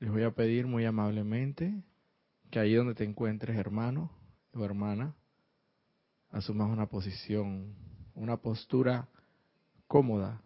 [0.00, 1.82] les voy a pedir muy amablemente
[2.50, 4.10] que ahí donde te encuentres, hermano
[4.54, 5.14] o hermana,
[6.30, 7.74] asumas una posición,
[8.14, 9.08] una postura
[9.86, 10.40] cómoda,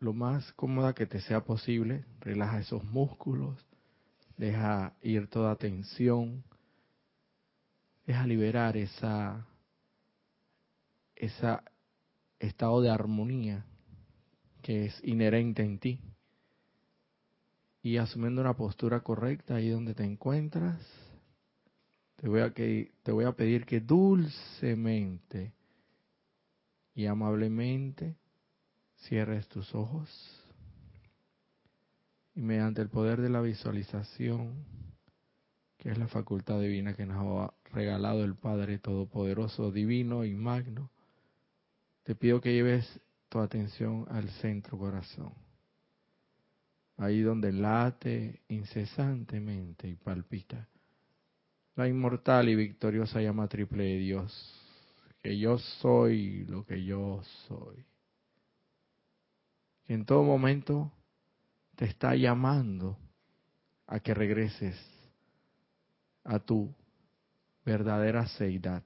[0.00, 2.04] lo más cómoda que te sea posible.
[2.20, 3.64] Relaja esos músculos,
[4.36, 6.42] deja ir toda tensión,
[8.06, 9.46] deja liberar esa,
[11.14, 11.62] esa
[12.40, 13.64] estado de armonía
[14.62, 16.00] que es inherente en ti.
[17.82, 20.80] Y asumiendo una postura correcta ahí donde te encuentras,
[22.16, 25.54] te voy a, que, te voy a pedir que dulcemente
[26.94, 28.16] y amablemente
[29.08, 30.08] cierres tus ojos
[32.34, 34.64] y mediante el poder de la visualización,
[35.78, 37.16] que es la facultad divina que nos
[37.50, 40.90] ha regalado el Padre Todopoderoso, Divino y Magno,
[42.02, 45.32] te pido que lleves tu atención al centro corazón,
[47.00, 50.68] ahí donde late incesantemente y palpita
[51.80, 54.54] la inmortal y victoriosa llama triple de Dios,
[55.22, 57.84] que yo soy lo que yo soy.
[59.84, 60.92] Que en todo momento
[61.76, 62.98] te está llamando
[63.86, 64.76] a que regreses
[66.24, 66.70] a tu
[67.64, 68.82] verdadera seidad,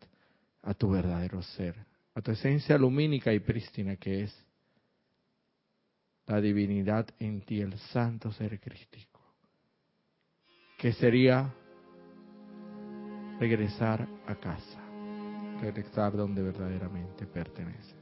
[0.62, 1.74] a tu verdadero ser,
[2.14, 4.43] a tu esencia lumínica y prístina que es
[6.26, 9.20] la divinidad en ti, el santo ser crístico,
[10.78, 11.52] que sería
[13.38, 14.80] regresar a casa,
[15.60, 17.94] regresar donde verdaderamente perteneces.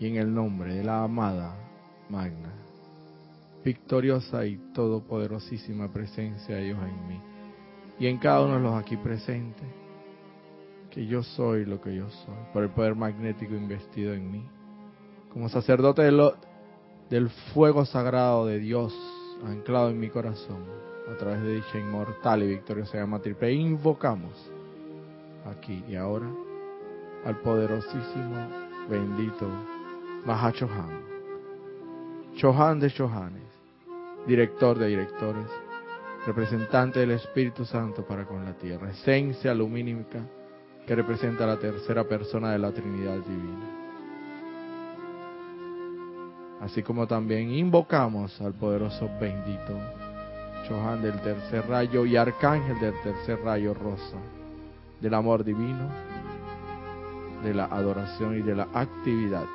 [0.00, 1.56] Y en el nombre de la amada
[2.08, 2.52] Magna,
[3.64, 7.20] victoriosa y todopoderosísima presencia de Dios en mí,
[7.98, 9.68] y en cada uno de los aquí presentes,
[10.90, 14.48] que yo soy lo que yo soy, por el poder magnético investido en mí,
[15.32, 16.02] como sacerdote
[17.10, 18.94] del fuego sagrado de Dios
[19.46, 20.64] anclado en mi corazón,
[21.12, 24.32] a través de dicha inmortal y victoriosa llama triple, invocamos
[25.46, 26.28] aquí y ahora
[27.24, 28.48] al poderosísimo,
[28.88, 29.48] bendito
[30.24, 31.00] Mahachohan,
[32.36, 33.42] Chohan de Chohanes,
[34.26, 35.46] director de directores,
[36.26, 40.20] representante del Espíritu Santo para con la tierra, esencia lumínica
[40.86, 43.77] que representa la tercera persona de la Trinidad Divina.
[46.60, 49.78] Así como también invocamos al poderoso bendito
[50.68, 54.16] Chohan del tercer rayo y Arcángel del tercer rayo rosa,
[55.00, 55.88] del amor divino,
[57.42, 59.46] de la adoración y de la actividad.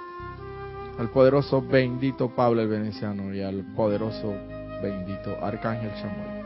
[0.97, 4.33] Al poderoso bendito Pablo el Veneciano y al poderoso
[4.81, 6.43] bendito Arcángel Chamuel.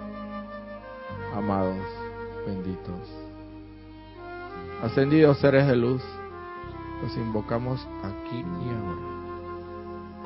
[1.35, 1.77] Amados,
[2.45, 3.07] benditos,
[4.81, 6.01] ascendidos seres de luz,
[7.03, 9.16] los invocamos aquí y ahora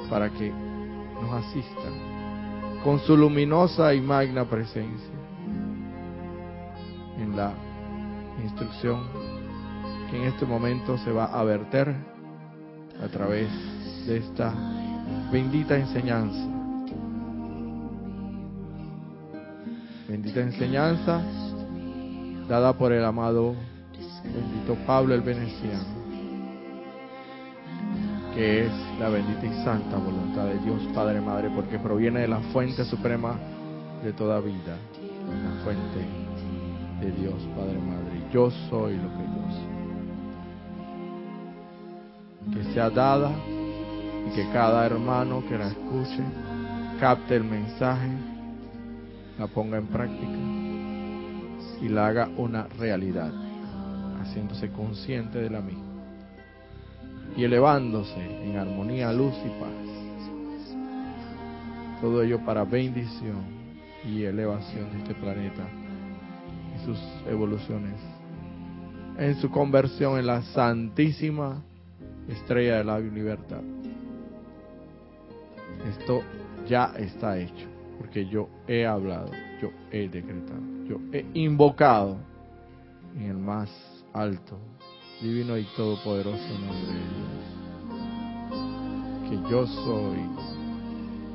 [0.09, 0.51] para que
[1.21, 2.11] nos asistan
[2.83, 5.13] con su luminosa y magna presencia
[7.17, 7.53] en la
[8.43, 9.01] instrucción
[10.09, 11.93] que en este momento se va a verter
[13.03, 13.49] a través
[14.05, 14.53] de esta
[15.31, 16.47] bendita enseñanza.
[20.07, 21.21] Bendita enseñanza
[22.47, 23.55] dada por el amado
[24.23, 25.90] bendito Pablo el Veneciano
[28.33, 32.39] que es la bendita y santa voluntad de Dios Padre Madre, porque proviene de la
[32.53, 33.35] fuente suprema
[34.03, 34.77] de toda vida,
[35.27, 36.05] la fuente
[37.01, 38.21] de Dios Padre Madre.
[38.31, 39.71] Yo soy lo que yo soy.
[42.53, 43.31] Que sea dada
[44.27, 46.23] y que cada hermano que la escuche
[46.99, 48.09] capte el mensaje,
[49.37, 50.37] la ponga en práctica
[51.81, 53.33] y la haga una realidad,
[54.21, 55.80] haciéndose consciente de la misma
[57.35, 59.71] y elevándose en armonía, luz y paz.
[62.01, 63.43] Todo ello para bendición
[64.05, 65.63] y elevación de este planeta
[66.75, 67.95] y sus evoluciones
[69.17, 71.61] en su conversión en la santísima
[72.27, 73.61] estrella de la libertad.
[75.87, 76.23] Esto
[76.67, 77.67] ya está hecho,
[77.99, 79.31] porque yo he hablado,
[79.61, 82.17] yo he decretado, yo he invocado
[83.15, 83.69] en el más
[84.13, 84.57] alto
[85.21, 86.99] divino y todopoderoso nombre.
[89.29, 90.17] Que yo soy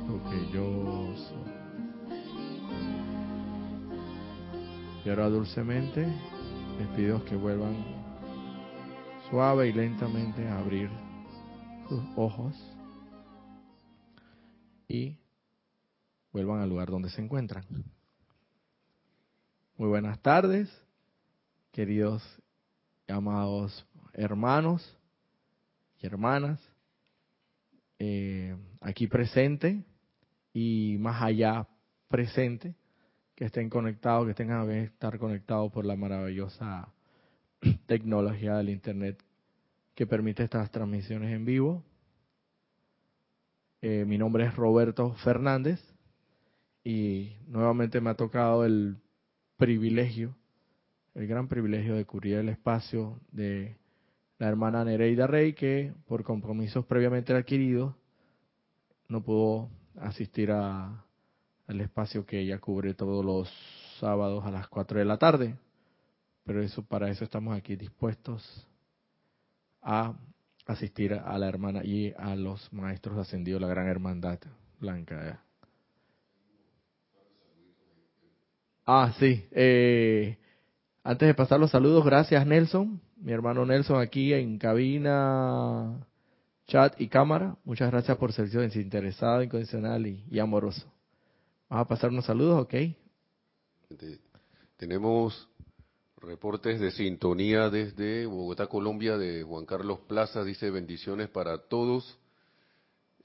[0.07, 1.53] lo que yo soy.
[5.05, 6.05] Y ahora dulcemente
[6.77, 7.75] les pido que vuelvan
[9.29, 10.89] suave y lentamente a abrir
[11.87, 12.53] sus ojos
[14.89, 15.17] y
[16.33, 17.63] vuelvan al lugar donde se encuentran.
[19.77, 20.69] Muy buenas tardes,
[21.71, 22.21] queridos
[23.07, 24.97] amados hermanos
[25.99, 26.59] y hermanas,
[27.99, 29.83] eh, aquí presente
[30.53, 31.67] y más allá
[32.07, 32.75] presente,
[33.35, 36.91] que estén conectados, que tengan que estar conectados por la maravillosa
[37.85, 39.23] tecnología del Internet
[39.93, 41.83] que permite estas transmisiones en vivo.
[43.81, 45.79] Eh, mi nombre es Roberto Fernández
[46.83, 48.97] y nuevamente me ha tocado el
[49.57, 50.35] privilegio,
[51.17, 53.75] el gran privilegio de cubrir el espacio de
[54.37, 57.95] la hermana Nereida Rey, que por compromisos previamente adquiridos
[59.07, 61.03] no pudo asistir a,
[61.65, 63.51] al espacio que ella cubre todos los
[63.99, 65.55] sábados a las 4 de la tarde.
[66.45, 68.67] Pero eso para eso estamos aquí dispuestos
[69.81, 70.13] a
[70.67, 74.37] asistir a la hermana y a los maestros ascendidos, la gran hermandad
[74.79, 75.43] blanca.
[78.85, 79.47] Ah, sí.
[79.49, 80.37] Eh,
[81.07, 86.05] antes de pasar los saludos, gracias Nelson, mi hermano Nelson aquí en cabina,
[86.67, 87.55] chat y cámara.
[87.63, 90.85] Muchas gracias por ser desinteresado, incondicional y, amoroso.
[91.69, 92.73] Vamos a pasar unos saludos, ¿ok?
[94.75, 95.47] Tenemos
[96.17, 100.43] reportes de sintonía desde Bogotá, Colombia, de Juan Carlos Plaza.
[100.43, 102.19] Dice bendiciones para todos.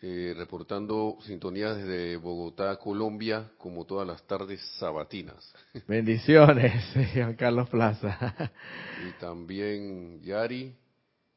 [0.05, 5.55] Eh, reportando sintonía desde Bogotá, Colombia, como todas las tardes sabatinas.
[5.87, 6.85] Bendiciones,
[7.15, 8.51] Juan Carlos Plaza.
[9.09, 10.75] y también Yari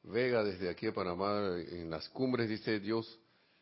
[0.01, 3.19] Vega desde aquí de Panamá, en las cumbres, dice Dios,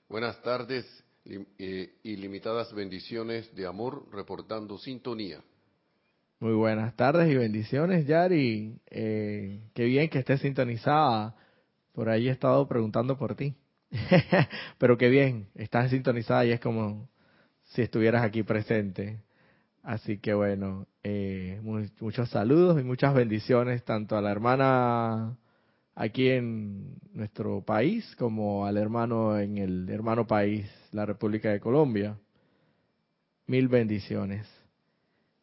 [0.07, 0.85] buenas tardes,
[1.25, 5.41] eh, ilimitadas bendiciones de amor, reportando sintonía.
[6.39, 8.79] Muy buenas tardes y bendiciones, Yari.
[8.87, 11.35] Eh, qué bien que estés sintonizada.
[11.91, 13.53] Por ahí he estado preguntando por ti.
[14.77, 17.09] Pero qué bien, estás sintonizada y es como
[17.63, 19.19] si estuvieras aquí presente.
[19.83, 25.37] Así que bueno, eh, muchos saludos y muchas bendiciones tanto a la hermana
[25.95, 32.17] aquí en nuestro país como al hermano en el hermano país, la República de Colombia.
[33.45, 34.47] Mil bendiciones.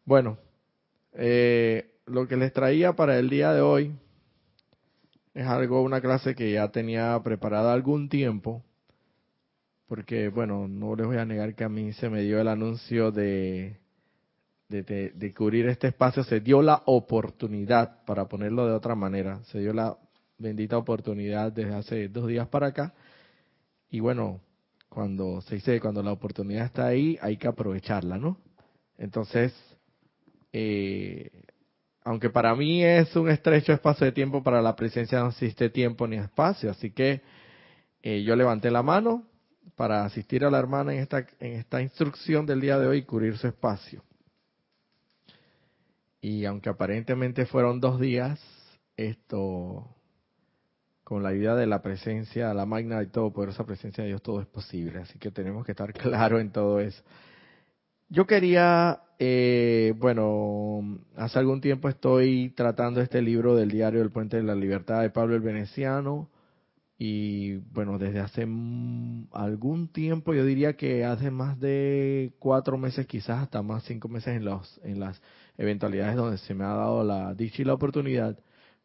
[0.05, 0.39] Bueno,
[1.13, 3.93] eh, lo que les traía para el día de hoy
[5.35, 8.65] es algo, una clase que ya tenía preparada algún tiempo,
[9.87, 13.11] porque bueno, no les voy a negar que a mí se me dio el anuncio
[13.11, 13.79] de,
[14.69, 19.61] de, de, cubrir este espacio, se dio la oportunidad, para ponerlo de otra manera, se
[19.61, 19.97] dio la
[20.39, 22.95] bendita oportunidad desde hace dos días para acá,
[23.91, 24.41] y bueno,
[24.89, 28.39] cuando se dice, cuando la oportunidad está ahí, hay que aprovecharla, ¿no?
[28.99, 29.55] Entonces,
[30.53, 31.31] eh,
[32.05, 36.07] aunque para mí es un estrecho espacio de tiempo, para la presencia no existe tiempo
[36.07, 37.21] ni espacio, así que
[38.03, 39.25] eh, yo levanté la mano
[39.77, 43.37] para asistir a la hermana en esta, en esta instrucción del día de hoy cubrir
[43.37, 44.03] su espacio.
[46.21, 48.39] Y aunque aparentemente fueron dos días,
[48.97, 49.89] esto,
[51.03, 54.41] con la ayuda de la presencia, la magna y todo esa presencia de Dios, todo
[54.41, 55.01] es posible.
[55.01, 57.03] Así que tenemos que estar claros en todo eso.
[58.13, 64.37] Yo quería, eh, bueno, hace algún tiempo estoy tratando este libro del diario del Puente
[64.37, 66.29] de la Libertad de Pablo el Veneciano
[66.99, 68.43] y bueno, desde hace
[69.33, 74.37] algún tiempo, yo diría que hace más de cuatro meses, quizás hasta más cinco meses
[74.37, 75.23] en, los, en las
[75.57, 78.37] eventualidades donde se me ha dado la dicha y la oportunidad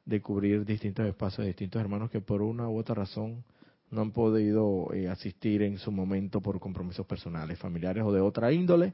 [0.06, 3.44] de cubrir distintos espacios de distintos hermanos que por una u otra razón
[3.90, 8.52] no han podido eh, asistir en su momento por compromisos personales, familiares o de otra
[8.52, 8.94] índole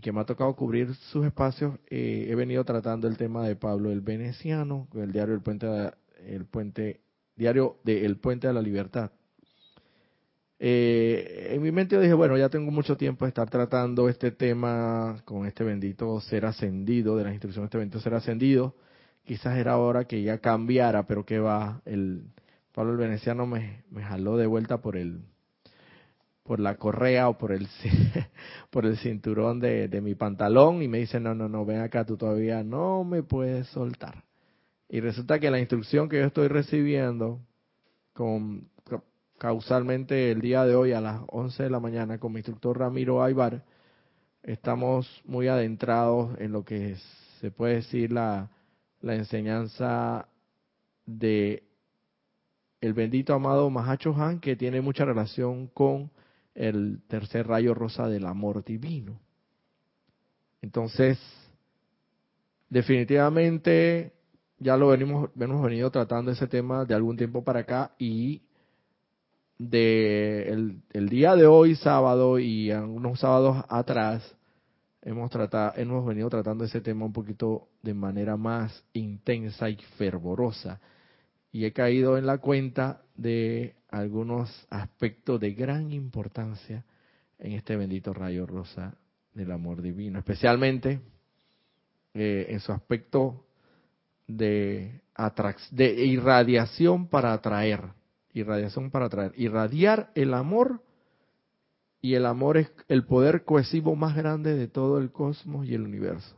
[0.00, 3.90] que me ha tocado cubrir sus espacios, eh, he venido tratando el tema de Pablo
[3.90, 5.66] el Veneciano, el diario El Puente,
[6.26, 7.00] el Puente
[7.36, 9.10] diario de El Puente de la Libertad.
[10.58, 14.30] Eh, en mi mente yo dije, bueno, ya tengo mucho tiempo de estar tratando este
[14.30, 18.74] tema con este bendito ser ascendido, de las instrucciones de este bendito ser ascendido.
[19.24, 22.24] Quizás era hora que ya cambiara, pero que va, el
[22.72, 25.22] Pablo el Veneciano me jaló de vuelta por el,
[26.44, 27.66] por la correa o por el,
[28.70, 32.04] por el cinturón de, de, mi pantalón y me dice, no, no, no, ven acá,
[32.04, 34.22] tú todavía no me puedes soltar.
[34.88, 37.40] Y resulta que la instrucción que yo estoy recibiendo
[38.12, 38.68] con,
[39.38, 43.22] causalmente el día de hoy a las 11 de la mañana con mi instructor Ramiro
[43.22, 43.64] Aybar,
[44.42, 46.96] estamos muy adentrados en lo que
[47.40, 48.50] se puede decir la,
[49.00, 50.28] la enseñanza
[51.06, 51.64] de
[52.82, 56.10] el bendito amado Mahacho Han, que tiene mucha relación con
[56.54, 59.20] el tercer rayo rosa del amor divino.
[60.62, 61.18] Entonces,
[62.68, 64.12] definitivamente
[64.58, 68.42] ya lo venimos, hemos venido tratando ese tema de algún tiempo para acá y
[69.58, 74.34] de el, día de hoy, sábado y unos sábados atrás,
[75.02, 75.30] hemos
[75.76, 80.80] hemos venido tratando ese tema un poquito de manera más intensa y fervorosa.
[81.52, 86.84] Y he caído en la cuenta de algunos aspectos de gran importancia
[87.38, 88.96] en este bendito rayo rosa
[89.32, 91.00] del amor divino, especialmente
[92.14, 93.44] eh, en su aspecto
[94.26, 95.00] de,
[95.70, 97.80] de irradiación para atraer,
[98.32, 100.80] irradiación para atraer, irradiar el amor
[102.00, 105.82] y el amor es el poder cohesivo más grande de todo el cosmos y el
[105.82, 106.36] universo.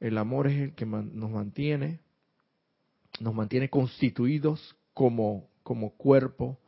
[0.00, 2.00] El amor es el que nos mantiene,
[3.20, 6.58] nos mantiene constituidos como, como cuerpo.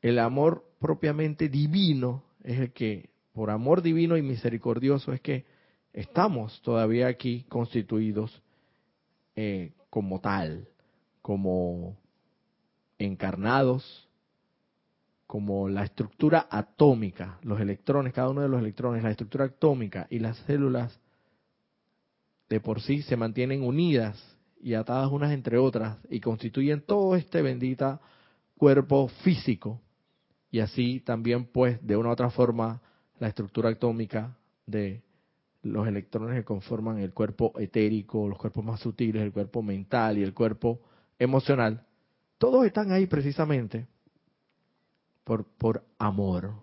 [0.00, 5.44] El amor propiamente divino es el que, por amor divino y misericordioso, es que
[5.92, 8.42] estamos todavía aquí constituidos
[9.34, 10.68] eh, como tal,
[11.22, 11.96] como
[12.98, 14.08] encarnados,
[15.26, 20.20] como la estructura atómica, los electrones, cada uno de los electrones, la estructura atómica y
[20.20, 20.98] las células
[22.48, 27.42] de por sí se mantienen unidas y atadas unas entre otras y constituyen todo este
[27.42, 28.00] bendita
[28.56, 29.80] cuerpo físico
[30.50, 32.80] y así también pues de una u otra forma
[33.18, 34.36] la estructura atómica
[34.66, 35.02] de
[35.62, 40.22] los electrones que conforman el cuerpo etérico, los cuerpos más sutiles, el cuerpo mental y
[40.22, 40.80] el cuerpo
[41.18, 41.84] emocional,
[42.38, 43.86] todos están ahí precisamente
[45.24, 46.54] por, por amor,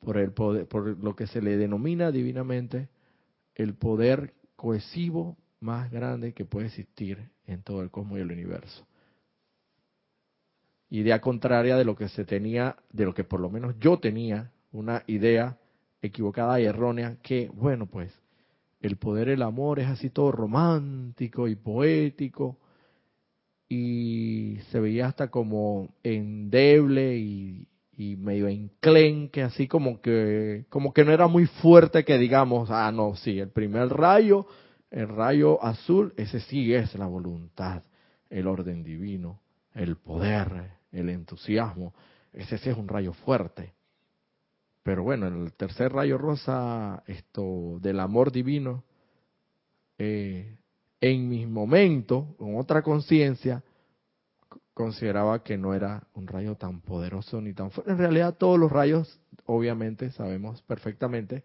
[0.00, 2.88] por el poder, por lo que se le denomina divinamente
[3.54, 8.86] el poder cohesivo más grande que puede existir en todo el cosmos y el universo.
[10.90, 14.52] Idea contraria de lo que se tenía, de lo que por lo menos yo tenía,
[14.72, 15.58] una idea
[16.02, 18.12] equivocada y errónea, que, bueno, pues,
[18.80, 22.58] el poder del amor es así todo romántico y poético,
[23.68, 31.04] y se veía hasta como endeble y, y medio enclenque, así como que, como que
[31.04, 34.46] no era muy fuerte que digamos, ah, no, sí, el primer rayo,
[34.90, 37.82] el rayo azul, ese sí es la voluntad,
[38.30, 39.40] el orden divino,
[39.74, 41.94] el poder, el entusiasmo,
[42.32, 43.72] ese sí es un rayo fuerte.
[44.82, 48.84] Pero bueno, el tercer rayo rosa, esto del amor divino,
[49.98, 50.56] eh,
[51.00, 53.62] en mis momentos, con otra conciencia,
[54.74, 57.92] consideraba que no era un rayo tan poderoso ni tan fuerte.
[57.92, 61.42] En realidad todos los rayos, obviamente, sabemos perfectamente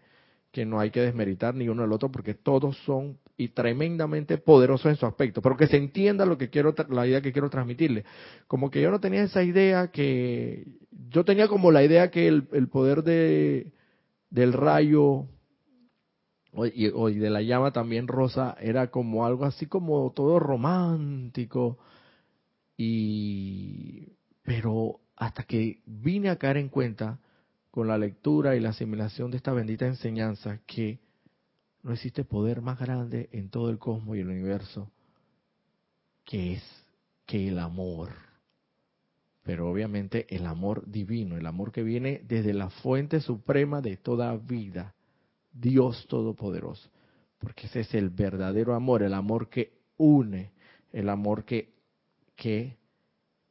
[0.50, 4.86] que no hay que desmeritar ni uno al otro porque todos son y tremendamente poderosos
[4.86, 8.04] en su aspecto, pero que se entienda lo que quiero la idea que quiero transmitirle.
[8.46, 10.66] Como que yo no tenía esa idea que
[11.08, 13.72] yo tenía como la idea que el, poder de
[14.30, 15.26] del rayo
[16.74, 21.78] y, de la llama también rosa era como algo así como todo romántico
[22.76, 24.08] y
[24.42, 27.18] pero hasta que vine a caer en cuenta
[27.70, 31.00] con la lectura y la asimilación de esta bendita enseñanza que
[31.82, 34.90] no existe poder más grande en todo el cosmos y el universo
[36.24, 36.62] que es
[37.26, 38.10] que el amor.
[39.42, 44.36] Pero obviamente el amor divino, el amor que viene desde la fuente suprema de toda
[44.36, 44.94] vida,
[45.52, 46.88] Dios Todopoderoso.
[47.38, 50.52] Porque ese es el verdadero amor, el amor que une,
[50.92, 51.74] el amor que,
[52.36, 52.76] que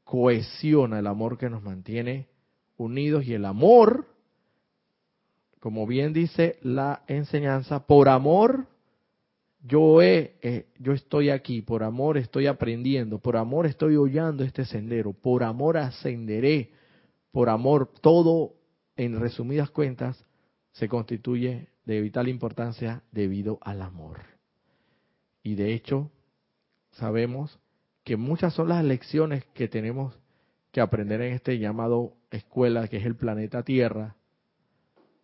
[0.05, 2.29] cohesiona, el amor que nos mantiene
[2.77, 4.07] unidos y el amor
[5.61, 8.65] como bien dice la enseñanza, por amor
[9.61, 14.65] yo, he, eh, yo estoy aquí, por amor estoy aprendiendo, por amor estoy hollando este
[14.65, 16.71] sendero, por amor ascenderé,
[17.31, 18.55] por amor todo,
[18.95, 20.25] en resumidas cuentas,
[20.71, 24.17] se constituye de vital importancia debido al amor.
[25.43, 26.09] Y de hecho,
[26.93, 27.59] sabemos
[28.03, 30.17] que muchas son las lecciones que tenemos
[30.71, 34.15] que aprender en este llamado escuela que es el planeta Tierra,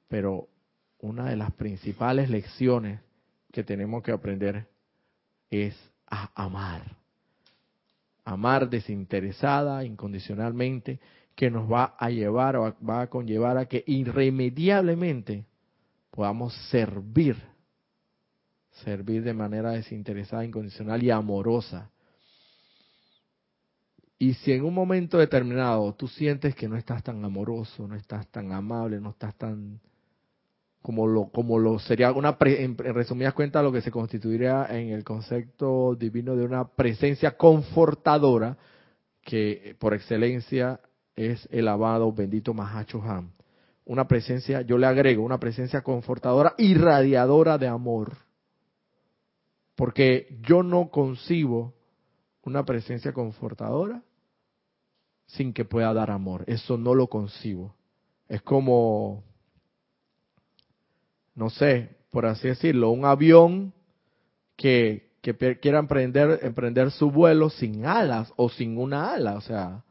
[0.07, 0.47] pero
[0.99, 3.01] una de las principales lecciones
[3.51, 4.67] que tenemos que aprender
[5.49, 5.75] es
[6.07, 6.95] a amar.
[8.25, 10.99] Amar desinteresada, incondicionalmente,
[11.35, 15.45] que nos va a llevar o va a conllevar a que irremediablemente
[16.11, 17.37] podamos servir,
[18.83, 21.91] servir de manera desinteresada, incondicional y amorosa.
[24.19, 28.27] Y si en un momento determinado tú sientes que no estás tan amoroso, no estás
[28.27, 29.79] tan amable, no estás tan
[30.87, 35.03] como lo, como lo sería una, en, resumidas cuentas, lo que se constituiría en el
[35.03, 38.57] concepto divino de una presencia confortadora,
[39.21, 40.79] que por excelencia
[41.13, 43.33] es el amado bendito Mahacho Ham.
[43.83, 48.13] Una presencia, yo le agrego, una presencia confortadora, irradiadora de amor.
[49.75, 51.73] Porque yo no concibo
[52.43, 54.01] una presencia confortadora
[55.25, 56.45] sin que pueda dar amor.
[56.47, 57.75] Eso no lo concibo.
[58.29, 59.26] Es como
[61.37, 63.71] no sé, por así decirlo, un avión
[64.55, 69.85] que, que quiera emprender, emprender su vuelo sin alas o sin una ala, o sea,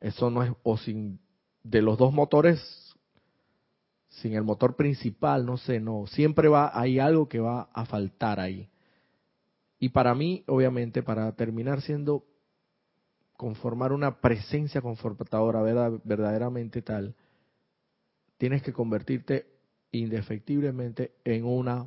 [0.00, 1.20] eso no es, o sin,
[1.62, 2.96] de los dos motores,
[4.08, 8.40] sin el motor principal, no sé, no, siempre va, hay algo que va a faltar
[8.40, 8.70] ahí.
[9.78, 12.24] Y para mí, obviamente, para terminar siendo,
[13.36, 15.60] conformar una presencia confortadora
[16.04, 17.14] verdaderamente tal,
[18.38, 19.55] tienes que convertirte
[19.98, 21.86] indefectiblemente en una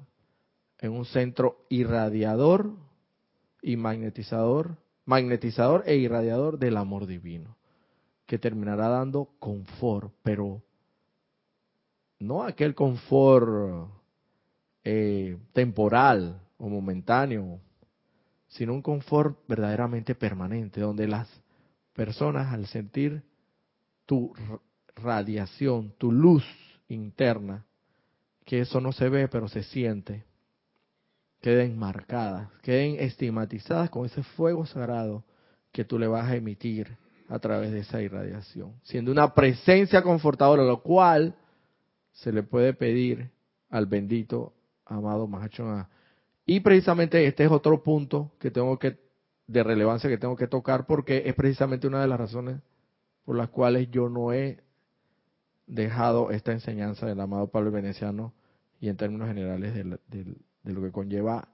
[0.79, 2.71] en un centro irradiador
[3.61, 7.57] y magnetizador, magnetizador e irradiador del amor divino,
[8.25, 10.61] que terminará dando confort, pero
[12.19, 13.89] no aquel confort
[14.83, 17.59] eh, temporal o momentáneo,
[18.47, 21.27] sino un confort verdaderamente permanente, donde las
[21.93, 23.23] personas al sentir
[24.05, 24.33] tu
[24.95, 26.43] radiación, tu luz
[26.87, 27.65] interna,
[28.49, 30.25] que eso no se ve pero se siente,
[31.39, 35.23] queden marcadas, queden estigmatizadas con ese fuego sagrado
[35.71, 40.63] que tú le vas a emitir a través de esa irradiación, siendo una presencia confortadora,
[40.63, 41.35] lo cual
[42.11, 43.29] se le puede pedir
[43.69, 44.51] al bendito
[44.83, 45.85] amado Mahachon
[46.47, 48.97] Y precisamente este es otro punto que tengo que
[49.45, 52.61] de relevancia que tengo que tocar porque es precisamente una de las razones
[53.25, 54.63] por las cuales yo no he
[55.67, 58.33] dejado esta enseñanza del amado Pablo Veneciano
[58.79, 61.47] y en términos generales de lo que conlleva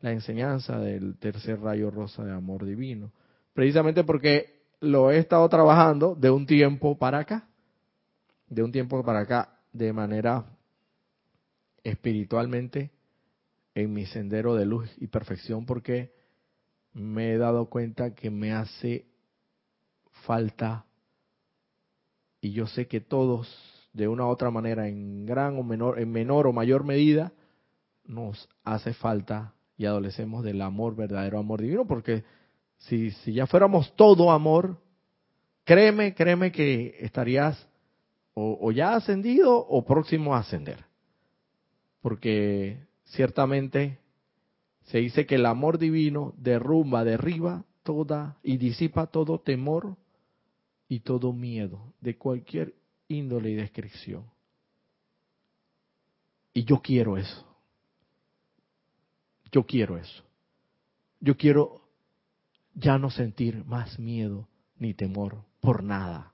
[0.00, 3.12] la enseñanza del tercer rayo rosa de amor divino.
[3.52, 7.48] Precisamente porque lo he estado trabajando de un tiempo para acá,
[8.48, 10.46] de un tiempo para acá, de manera
[11.84, 12.90] espiritualmente
[13.74, 16.12] en mi sendero de luz y perfección porque
[16.92, 19.06] me he dado cuenta que me hace
[20.24, 20.84] falta
[22.40, 23.48] y yo sé que todos
[23.92, 27.32] de una u otra manera en gran o menor en menor o mayor medida
[28.04, 32.24] nos hace falta y adolecemos del amor verdadero amor divino porque
[32.78, 34.78] si si ya fuéramos todo amor
[35.64, 37.68] créeme créeme que estarías
[38.34, 40.84] o, ya ascendido o próximo a ascender.
[42.00, 43.98] Porque ciertamente
[44.84, 49.96] se dice que el amor divino derrumba, derriba toda y disipa todo temor
[50.88, 52.74] y todo miedo de cualquier
[53.10, 54.24] índole y descripción.
[56.54, 57.46] Y yo quiero eso.
[59.52, 60.24] Yo quiero eso.
[61.20, 61.82] Yo quiero
[62.74, 66.32] ya no sentir más miedo ni temor por nada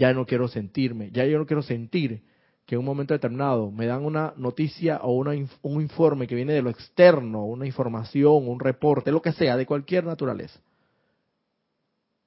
[0.00, 2.22] ya no quiero sentirme, ya yo no quiero sentir
[2.64, 6.54] que en un momento determinado me dan una noticia o una, un informe que viene
[6.54, 10.58] de lo externo, una información, un reporte, lo que sea, de cualquier naturaleza,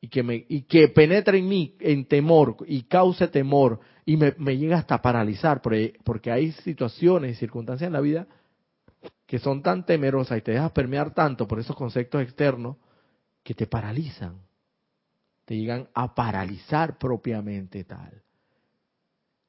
[0.04, 4.58] y que, me, y que penetre en mí en temor y cause temor y me,
[4.58, 8.28] llega hasta paralizar, porque, porque hay situaciones y circunstancias en la vida
[9.26, 12.76] que son tan temerosas y te dejas permear tanto por esos conceptos externos
[13.44, 14.42] que te paralizan
[15.46, 18.22] te llegan a paralizar propiamente tal.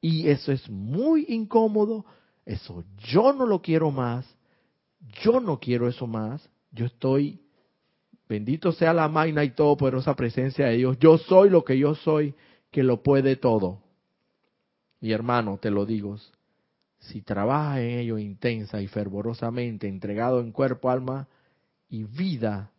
[0.01, 2.05] Y eso es muy incómodo,
[2.45, 4.27] eso yo no lo quiero más,
[5.23, 7.41] yo no quiero eso más, yo estoy,
[8.29, 12.35] bendito sea la magna y todopoderosa presencia de Dios, yo soy lo que yo soy,
[12.71, 13.81] que lo puede todo.
[15.01, 16.17] Y hermano, te lo digo,
[16.99, 21.29] si trabajas en ello intensa y fervorosamente, entregado en cuerpo, alma
[21.89, 22.71] y vida,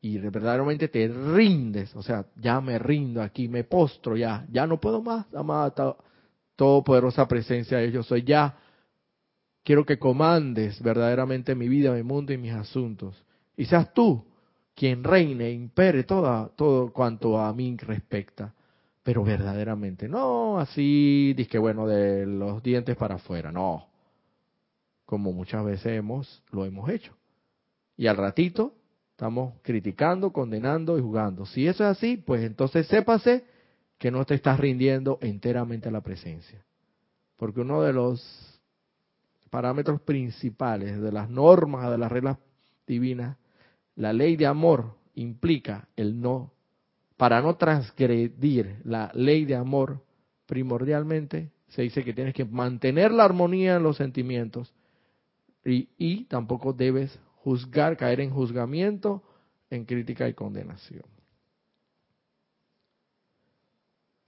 [0.00, 4.80] y verdaderamente te rindes, o sea, ya me rindo aquí, me postro ya, ya no
[4.80, 5.74] puedo más, amada
[6.56, 8.56] todopoderosa presencia de Dios, soy ya,
[9.62, 13.22] quiero que comandes verdaderamente mi vida, mi mundo y mis asuntos,
[13.56, 14.24] y seas tú
[14.74, 18.54] quien reine, impere toda, todo cuanto a mí respecta,
[19.02, 23.88] pero verdaderamente, no así, disque bueno, de los dientes para afuera, no,
[25.04, 27.12] como muchas veces hemos, lo hemos hecho,
[27.96, 28.74] y al ratito
[29.14, 31.46] Estamos criticando, condenando y jugando.
[31.46, 33.44] Si eso es así, pues entonces sépase
[33.96, 36.66] que no te estás rindiendo enteramente a la presencia.
[37.36, 38.60] Porque uno de los
[39.50, 42.38] parámetros principales de las normas, de las reglas
[42.88, 43.36] divinas,
[43.96, 46.52] la ley de amor implica el no,
[47.16, 50.04] para no transgredir la ley de amor,
[50.46, 54.72] primordialmente se dice que tienes que mantener la armonía en los sentimientos
[55.64, 59.22] y, y tampoco debes juzgar, caer en juzgamiento,
[59.70, 61.04] en crítica y condenación.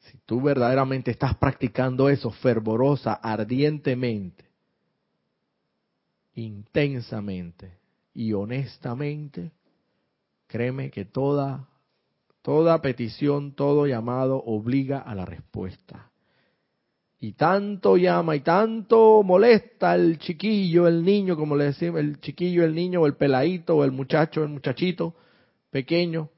[0.00, 4.44] Si tú verdaderamente estás practicando eso fervorosa, ardientemente,
[6.34, 7.78] intensamente
[8.14, 9.52] y honestamente,
[10.46, 11.68] créeme que toda
[12.46, 16.12] toda petición, todo llamado obliga a la respuesta.
[17.18, 22.64] Y tanto llama y tanto molesta el chiquillo, el niño, como le decimos, el chiquillo,
[22.64, 25.14] el niño, o el peladito, o el muchacho, el muchachito
[25.70, 26.30] pequeño,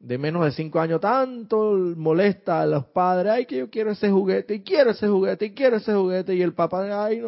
[0.00, 4.10] de menos de cinco años tanto molesta a los padres, ay que yo quiero ese
[4.10, 7.22] juguete, y quiero ese juguete, y quiero ese juguete, y el papá, ay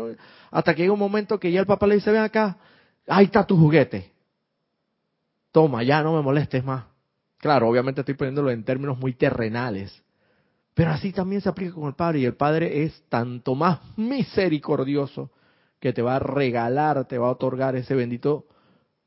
[0.51, 2.59] hasta que llega un momento que ya el papá le dice, ven acá,
[3.07, 4.11] ahí está tu juguete,
[5.59, 6.85] toma, ya no me molestes más.
[7.37, 10.05] Claro, obviamente estoy poniéndolo en términos muy terrenales,
[10.73, 15.33] pero así también se aplica con el Padre, y el Padre es tanto más misericordioso
[15.81, 18.47] que te va a regalar, te va a otorgar ese bendito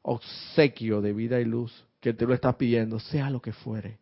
[0.02, 4.00] obsequio de vida y luz que te lo estás pidiendo, sea lo que fuere.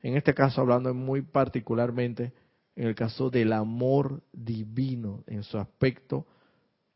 [0.00, 2.32] En este caso, hablando muy particularmente
[2.76, 6.26] en el caso del amor divino, en su aspecto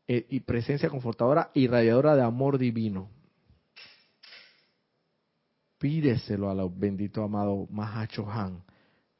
[0.07, 3.11] eh, y presencia confortadora y radiadora de amor divino.
[5.83, 8.63] Pídeselo a los bendito amado Mahacho Han,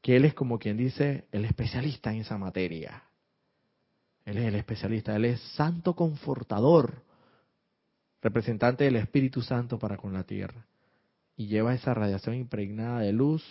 [0.01, 3.03] que él es como quien dice el especialista en esa materia.
[4.23, 7.03] Él es el especialista, él es santo confortador,
[8.21, 10.65] representante del Espíritu Santo para con la tierra
[11.35, 13.43] y lleva esa radiación impregnada de luz,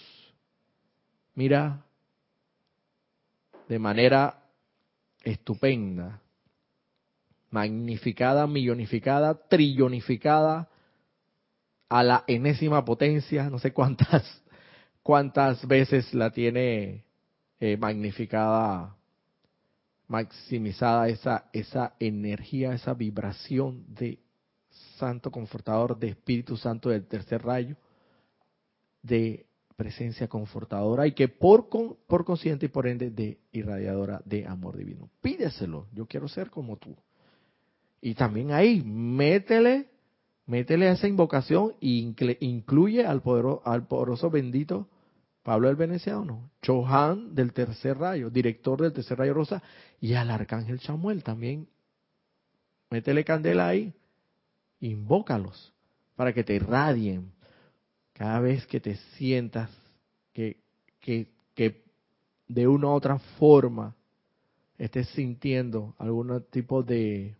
[1.34, 1.84] mira,
[3.68, 4.42] de manera
[5.22, 6.22] estupenda,
[7.50, 10.70] magnificada, millonificada, trillonificada,
[11.92, 14.24] a la enésima potencia, no sé cuántas,
[15.02, 17.04] cuántas veces la tiene
[17.60, 18.96] eh, magnificada,
[20.08, 24.18] maximizada esa, esa energía, esa vibración de
[24.96, 27.76] Santo Confortador, de Espíritu Santo del tercer rayo,
[29.02, 29.44] de
[29.76, 35.10] presencia confortadora y que por, por consciente y por ende de irradiadora de amor divino.
[35.20, 36.96] Pídeselo, yo quiero ser como tú.
[38.00, 39.88] Y también ahí, métele,
[40.46, 44.88] métele esa invocación e incluye al, poderoso, al poderoso bendito
[45.42, 49.62] Pablo el Veneciano, Chohan del tercer rayo, director del tercer rayo rosa,
[50.00, 51.68] y al arcángel Samuel también.
[52.90, 53.92] Métele candela ahí
[54.80, 55.72] invócalos
[56.14, 57.32] para que te irradien
[58.12, 59.70] cada vez que te sientas
[60.32, 60.58] que,
[61.00, 61.82] que, que
[62.46, 63.96] de una u otra forma
[64.78, 67.36] estés sintiendo algún tipo de,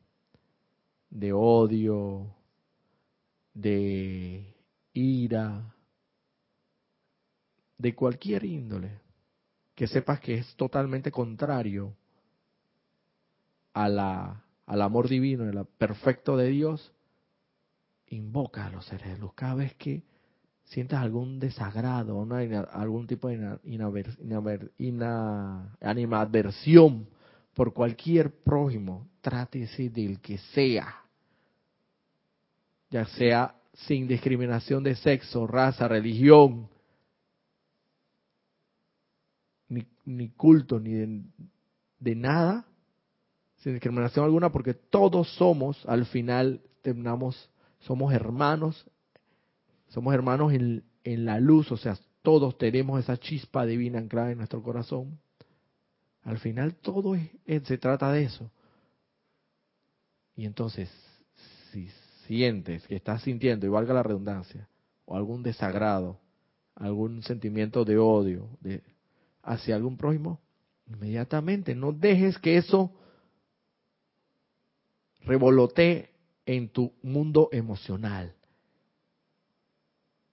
[1.11, 2.35] de odio,
[3.55, 4.55] de
[4.93, 5.75] ira,
[7.79, 9.01] de cualquier índole,
[9.75, 11.95] que sepas que es totalmente contrario
[13.73, 16.93] a la, al amor divino, el perfecto de Dios,
[18.09, 19.33] invoca a los seres de luz.
[19.35, 20.03] Cada vez que
[20.65, 23.59] sientas algún desagrado, una, algún tipo de
[25.81, 27.09] animadversión
[27.55, 31.02] por cualquier prójimo, trátese del que sea,
[32.93, 36.69] ya sea sin discriminación de sexo, raza, religión,
[40.05, 41.23] ni, culto, ni
[41.99, 42.67] de, nada,
[43.57, 47.51] sin discriminación alguna, porque todos somos, al final, terminamos
[47.81, 48.87] somos hermanos,
[49.89, 50.85] somos hermanos en,
[51.25, 55.19] la luz, o sea, todos tenemos esa chispa divina anclada en nuestro corazón.
[56.23, 58.51] Al final todo se trata de eso.
[60.37, 60.91] Y entonces,
[61.73, 61.89] si
[62.33, 64.67] sientes que estás sintiendo, y valga la redundancia,
[65.05, 66.19] o algún desagrado,
[66.75, 68.83] algún sentimiento de odio de,
[69.43, 70.41] hacia algún prójimo,
[70.87, 72.91] inmediatamente no dejes que eso
[75.21, 76.11] revolotee
[76.47, 78.35] en tu mundo emocional.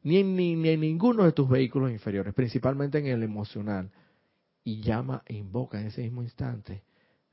[0.02, 3.92] Ni en, ni, en ninguno de tus vehículos inferiores, principalmente en el emocional.
[4.64, 6.84] Y llama e invoca en ese mismo instante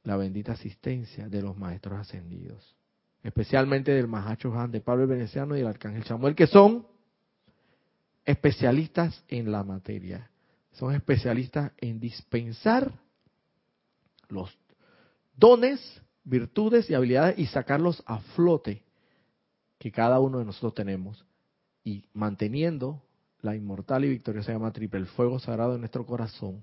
[0.03, 2.76] la bendita asistencia de los maestros ascendidos.
[3.27, 6.87] Especialmente del Mahacho Han, de Pablo el Veneciano y del Arcángel Samuel, que son
[8.25, 10.31] especialistas en la materia.
[10.71, 12.93] Son especialistas en dispensar
[14.29, 14.57] los
[15.37, 15.81] dones
[16.23, 18.85] virtudes y habilidades y sacarlos a flote
[19.79, 21.27] que cada uno de nosotros tenemos
[21.83, 23.03] y manteniendo
[23.41, 26.63] la inmortal y victoriosa llama triple, el fuego sagrado en nuestro corazón,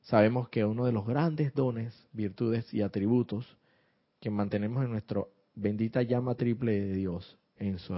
[0.00, 3.58] sabemos que uno de los grandes dones, virtudes y atributos
[4.20, 5.24] que mantenemos en nuestra
[5.58, 7.94] bendita llama triple de Dios, en, su,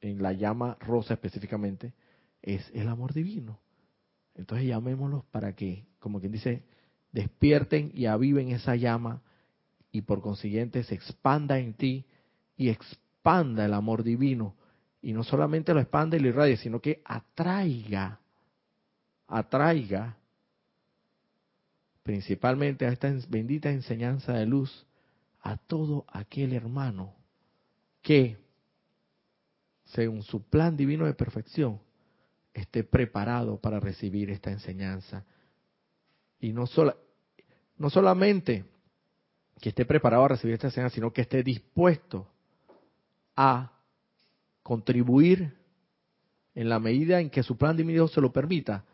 [0.00, 1.92] en, la llama rosa específicamente,
[2.40, 3.58] es el amor divino.
[4.34, 6.62] Entonces llamémoslos para que, como quien dice,
[7.10, 9.22] despierten y aviven esa llama
[9.90, 12.06] y por consiguiente se expanda en ti
[12.56, 14.54] y expanda el amor divino.
[15.02, 18.20] Y no solamente lo expande y lo irradie, sino que atraiga,
[19.26, 20.16] atraiga
[22.02, 24.86] principalmente a esta bendita enseñanza de luz
[25.42, 27.14] a todo aquel hermano
[28.00, 28.38] que,
[29.84, 31.80] según su plan divino de perfección,
[32.54, 35.24] esté preparado para recibir esta enseñanza.
[36.38, 36.96] Y no, sola,
[37.76, 38.64] no solamente
[39.60, 42.28] que esté preparado a recibir esta enseñanza, sino que esté dispuesto
[43.36, 43.72] a
[44.62, 45.56] contribuir
[46.54, 48.84] en la medida en que su plan divino se lo permita,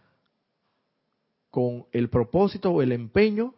[1.50, 3.54] con el propósito o el empeño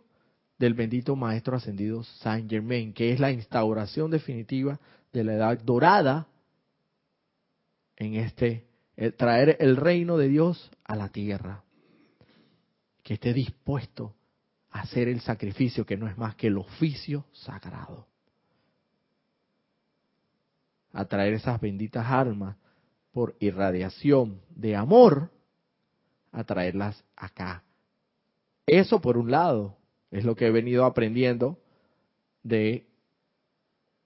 [0.61, 4.79] del bendito Maestro Ascendido Saint Germain, que es la instauración definitiva
[5.11, 6.29] de la edad dorada
[7.97, 11.65] en este, eh, traer el reino de Dios a la tierra,
[13.03, 14.15] que esté dispuesto
[14.71, 18.07] a hacer el sacrificio que no es más que el oficio sagrado,
[20.93, 22.59] a traer esas benditas almas
[23.13, 25.31] por irradiación de amor,
[26.33, 27.65] a traerlas acá.
[28.67, 29.80] Eso por un lado,
[30.11, 31.59] es lo que he venido aprendiendo
[32.43, 32.87] de,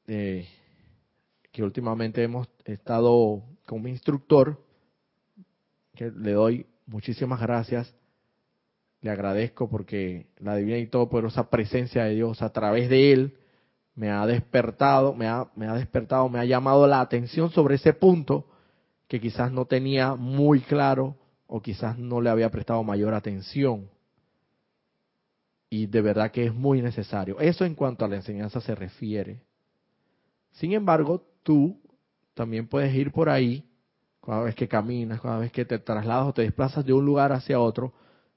[0.06, 0.46] de
[1.52, 4.60] que últimamente hemos estado con mi instructor,
[5.94, 7.94] que le doy muchísimas gracias,
[9.00, 13.36] le agradezco porque la divina y todopoderosa presencia de Dios a través de él
[13.94, 17.92] me ha despertado, me ha, me ha despertado, me ha llamado la atención sobre ese
[17.92, 18.46] punto
[19.06, 23.88] que quizás no tenía muy claro o quizás no le había prestado mayor atención.
[25.74, 27.40] Y de verdad que es muy necesario.
[27.40, 29.42] Eso en cuanto a la enseñanza se refiere.
[30.52, 31.80] Sin embargo, tú
[32.32, 33.68] también puedes ir por ahí,
[34.24, 37.32] cada vez que caminas, cada vez que te trasladas o te desplazas de un lugar
[37.32, 37.92] hacia otro,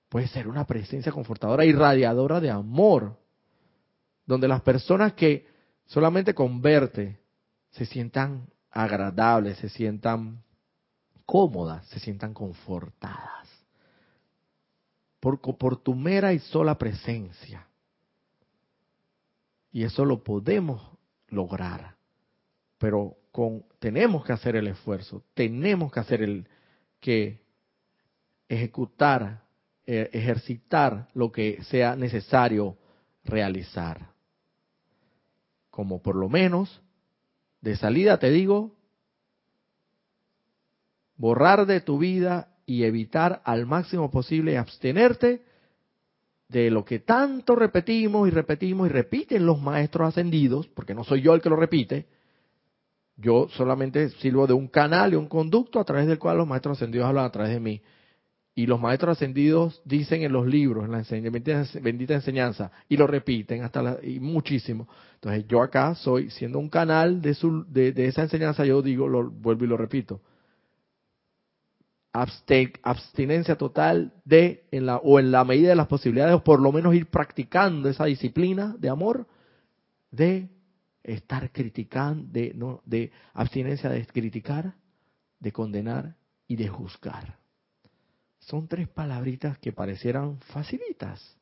[0.09, 3.19] puede ser una presencia confortadora y radiadora de amor,
[4.25, 5.45] donde las personas que
[5.85, 7.19] solamente con verte
[7.69, 10.41] se sientan agradables, se sientan
[11.23, 13.46] cómodas, se sientan confortadas.
[15.27, 17.67] Por, por tu mera y sola presencia.
[19.73, 20.81] Y eso lo podemos
[21.27, 21.97] lograr.
[22.77, 26.47] Pero con, tenemos que hacer el esfuerzo, tenemos que hacer el
[27.01, 27.41] que
[28.47, 29.43] ejecutar,
[29.85, 32.77] eh, ejercitar lo que sea necesario
[33.25, 34.13] realizar.
[35.69, 36.81] Como por lo menos,
[37.59, 38.77] de salida te digo,
[41.17, 45.41] borrar de tu vida y evitar al máximo posible abstenerte
[46.49, 51.21] de lo que tanto repetimos y repetimos y repiten los maestros ascendidos, porque no soy
[51.21, 52.05] yo el que lo repite,
[53.15, 56.77] yo solamente sirvo de un canal, de un conducto a través del cual los maestros
[56.77, 57.81] ascendidos hablan a través de mí.
[58.53, 61.03] Y los maestros ascendidos dicen en los libros, en la
[61.81, 64.89] bendita enseñanza, y lo repiten hasta y muchísimo.
[65.15, 69.29] Entonces yo acá soy, siendo un canal de, su, de, esa enseñanza, yo digo, lo
[69.29, 70.21] vuelvo y lo repito.
[72.21, 76.71] Abstinencia total de, en la, o en la medida de las posibilidades, o por lo
[76.71, 79.27] menos ir practicando esa disciplina de amor,
[80.11, 80.49] de
[81.03, 84.75] estar criticando, de, no, de abstinencia de criticar,
[85.39, 86.15] de condenar
[86.47, 87.37] y de juzgar.
[88.39, 91.37] Son tres palabritas que parecieran facilitas.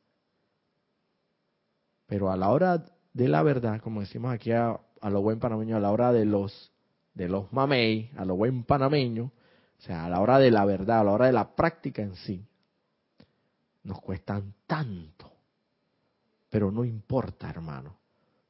[2.07, 5.79] Pero a la hora de la verdad, como decimos aquí a, lo buen panameño, a
[5.79, 6.71] la hora de los
[7.13, 9.31] de los mamey, a lo buen panameño,
[9.77, 12.15] o sea, a la hora de la verdad, a la hora de la práctica en
[12.15, 12.43] sí,
[13.83, 15.31] nos cuestan tanto.
[16.49, 18.05] Pero no importa, hermano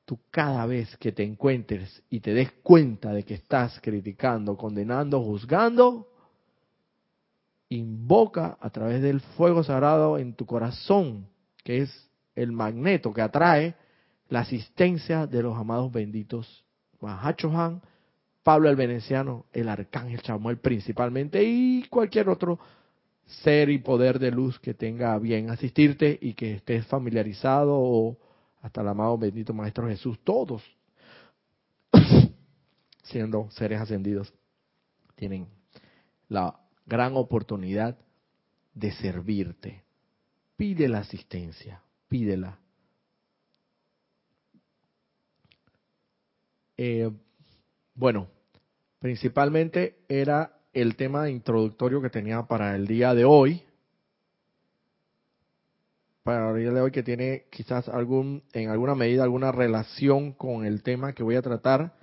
[0.06, 5.22] tú cada vez que te encuentres y te des cuenta de que estás criticando, condenando,
[5.22, 6.08] juzgando,
[7.70, 11.28] invoca a través del fuego sagrado en tu corazón,
[11.64, 13.76] que es el magneto que atrae
[14.30, 16.64] la asistencia de los amados benditos
[17.02, 17.82] Mahachohan,
[18.46, 22.60] Pablo el Veneciano, el Arcángel Chamuel principalmente y cualquier otro
[23.26, 28.20] ser y poder de luz que tenga bien asistirte y que estés familiarizado o
[28.62, 30.62] hasta el amado bendito Maestro Jesús, todos
[33.02, 34.32] siendo seres ascendidos,
[35.16, 35.48] tienen
[36.30, 37.98] la gran oportunidad
[38.76, 39.84] de servirte.
[40.56, 42.60] Pide la asistencia, pídela.
[46.78, 47.10] Eh,
[47.96, 48.35] bueno,
[49.06, 53.62] principalmente era el tema introductorio que tenía para el día de hoy
[56.24, 60.66] para el día de hoy que tiene quizás algún, en alguna medida alguna relación con
[60.66, 61.94] el tema que voy a tratar,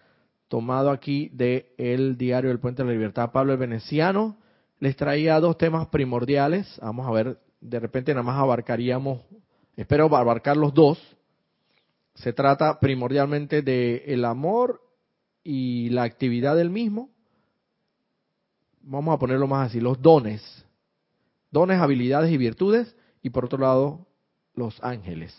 [0.46, 4.38] tomado aquí de el diario del Puente de la Libertad, Pablo el Veneciano.
[4.78, 6.78] Les traía dos temas primordiales.
[6.80, 9.22] Vamos a ver, de repente nada más abarcaríamos,
[9.76, 11.00] espero abarcar los dos.
[12.14, 14.91] Se trata primordialmente de el amor
[15.44, 17.10] y la actividad del mismo.
[18.82, 20.64] Vamos a ponerlo más así, los dones.
[21.50, 22.96] Dones, habilidades y virtudes.
[23.22, 24.06] Y por otro lado,
[24.54, 25.34] los ángeles.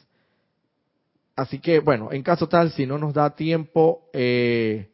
[1.36, 4.92] Así que, bueno, en caso tal, si no nos da tiempo, eh,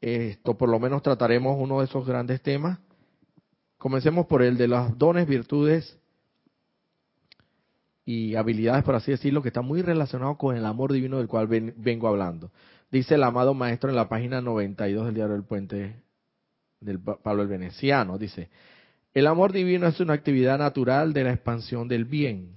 [0.00, 2.78] esto por lo menos trataremos uno de esos grandes temas.
[3.78, 5.98] Comencemos por el de los dones, virtudes
[8.04, 11.48] y habilidades, por así decirlo, que está muy relacionado con el amor divino del cual
[11.48, 12.52] vengo hablando.
[12.90, 16.02] Dice el amado maestro en la página 92 del diario del puente,
[16.80, 18.16] del Pablo el Veneciano.
[18.16, 18.48] Dice,
[19.12, 22.56] el amor divino es una actividad natural de la expansión del bien.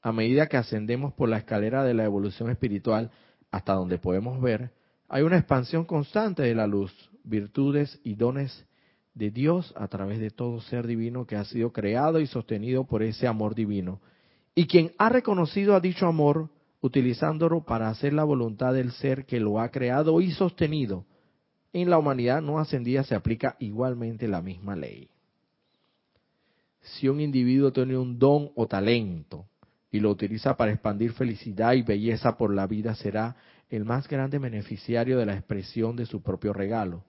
[0.00, 3.10] A medida que ascendemos por la escalera de la evolución espiritual
[3.52, 4.72] hasta donde podemos ver,
[5.08, 8.66] hay una expansión constante de la luz, virtudes y dones
[9.14, 13.02] de Dios a través de todo ser divino que ha sido creado y sostenido por
[13.02, 14.00] ese amor divino.
[14.54, 16.48] Y quien ha reconocido a dicho amor,
[16.82, 21.06] utilizándolo para hacer la voluntad del ser que lo ha creado y sostenido,
[21.72, 25.08] en la humanidad no ascendida se aplica igualmente la misma ley
[26.82, 29.46] si un individuo tiene un don o talento
[29.90, 33.36] y lo utiliza para expandir felicidad y belleza por la vida, será
[33.70, 37.04] el más grande beneficiario de la expresión de su propio regalo.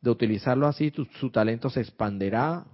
[0.00, 2.66] De utilizarlo así, su talento se expanderá,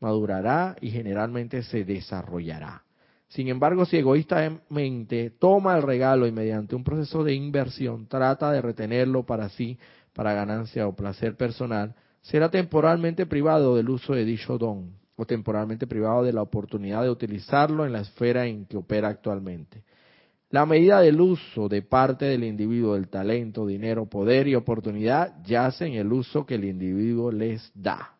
[0.00, 2.82] madurará y generalmente se desarrollará.
[3.30, 8.60] Sin embargo, si egoístamente toma el regalo y mediante un proceso de inversión trata de
[8.60, 9.78] retenerlo para sí,
[10.12, 15.86] para ganancia o placer personal, será temporalmente privado del uso de dicho don o temporalmente
[15.86, 19.84] privado de la oportunidad de utilizarlo en la esfera en que opera actualmente.
[20.50, 25.86] La medida del uso de parte del individuo del talento, dinero, poder y oportunidad yace
[25.86, 28.16] en el uso que el individuo les da.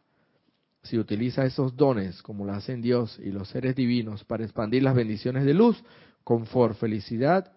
[0.82, 4.94] Si utiliza esos dones, como lo hacen Dios y los seres divinos, para expandir las
[4.94, 5.82] bendiciones de luz,
[6.24, 7.52] confort, felicidad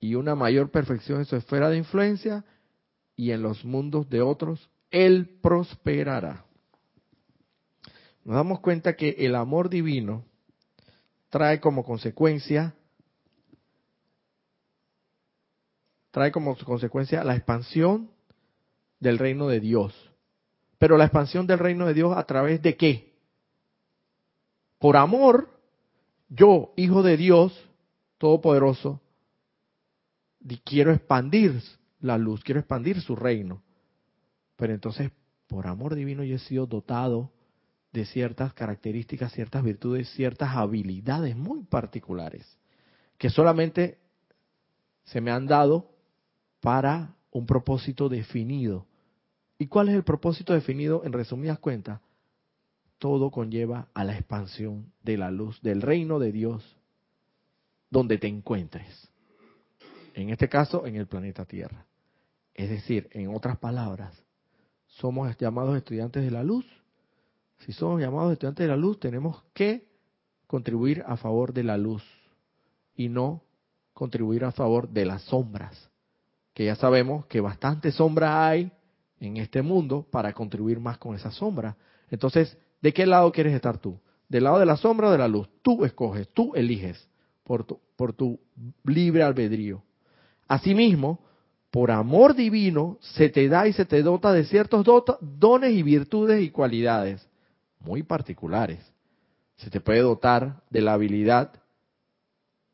[0.00, 2.44] y una mayor perfección en su esfera de influencia
[3.14, 6.46] y en los mundos de otros, Él prosperará
[8.26, 10.24] nos damos cuenta que el amor divino
[11.30, 12.74] trae como consecuencia
[16.10, 18.10] trae como consecuencia la expansión
[18.98, 19.94] del reino de Dios.
[20.78, 23.14] Pero la expansión del reino de Dios a través de qué?
[24.78, 25.48] Por amor,
[26.28, 27.62] yo, hijo de Dios
[28.18, 29.00] Todopoderoso,
[30.64, 31.60] quiero expandir
[32.00, 33.62] la luz, quiero expandir su reino.
[34.56, 35.10] Pero entonces,
[35.46, 37.30] por amor divino yo he sido dotado
[37.92, 42.58] de ciertas características, ciertas virtudes, ciertas habilidades muy particulares,
[43.18, 43.98] que solamente
[45.04, 45.90] se me han dado
[46.60, 48.85] para un propósito definido.
[49.58, 51.02] ¿Y cuál es el propósito definido?
[51.04, 52.00] En resumidas cuentas,
[52.98, 56.76] todo conlleva a la expansión de la luz del reino de Dios
[57.90, 59.10] donde te encuentres.
[60.14, 61.86] En este caso, en el planeta Tierra.
[62.54, 64.22] Es decir, en otras palabras,
[64.86, 66.66] somos llamados estudiantes de la luz
[67.60, 69.88] si somos llamados estudiantes de la luz, tenemos que
[70.46, 72.02] contribuir a favor de la luz
[72.94, 73.42] y no
[73.92, 75.90] contribuir a favor de las sombras,
[76.52, 78.70] que ya sabemos que bastante sombra hay
[79.20, 81.76] en este mundo para contribuir más con esa sombra.
[82.10, 83.98] Entonces, ¿de qué lado quieres estar tú?
[84.28, 85.48] ¿Del lado de la sombra o de la luz?
[85.62, 87.08] Tú escoges, tú eliges
[87.44, 88.40] por tu,
[88.84, 89.82] libre albedrío.
[90.48, 91.20] Asimismo,
[91.70, 94.84] por amor divino, se te da y se te dota de ciertos
[95.20, 97.26] dones y virtudes y cualidades
[97.80, 98.80] muy particulares.
[99.56, 101.52] Se te puede dotar de la habilidad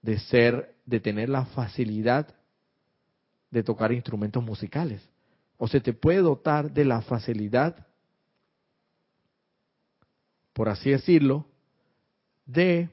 [0.01, 2.35] de ser, de tener la facilidad
[3.51, 5.07] de tocar instrumentos musicales.
[5.65, 7.87] O se te puede dotar de la facilidad,
[10.53, 11.47] por así decirlo,
[12.45, 12.91] de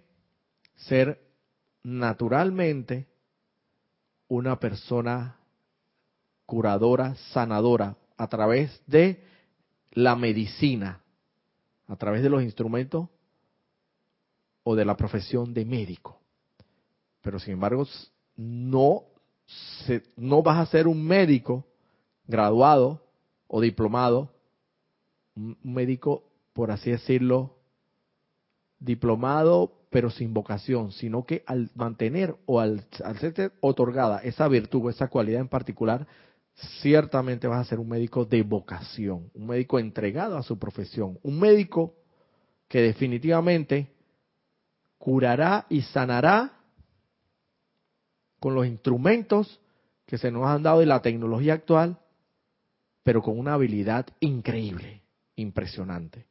[0.76, 1.20] ser
[1.82, 3.08] naturalmente
[4.28, 5.40] una persona
[6.46, 9.24] curadora, sanadora, a través de
[9.94, 11.02] la medicina,
[11.88, 13.10] a través de los instrumentos
[14.62, 16.22] o de la profesión de médico.
[17.24, 17.88] Pero sin embargo,
[18.36, 19.06] no,
[20.16, 21.66] no vas a ser un médico
[22.30, 23.02] graduado
[23.48, 24.32] o diplomado,
[25.36, 27.58] un médico, por así decirlo,
[28.80, 34.86] diplomado pero sin vocación, sino que al mantener o al, al ser otorgada esa virtud
[34.86, 36.06] o esa cualidad en particular,
[36.82, 41.40] ciertamente vas a ser un médico de vocación, un médico entregado a su profesión, un
[41.40, 41.96] médico
[42.68, 43.92] que definitivamente
[45.00, 46.54] curará y sanará
[48.40, 49.60] con los instrumentos
[50.06, 51.98] que se nos han dado de la tecnología actual,
[53.10, 55.02] pero con una habilidad increíble,
[55.36, 56.28] impresionante,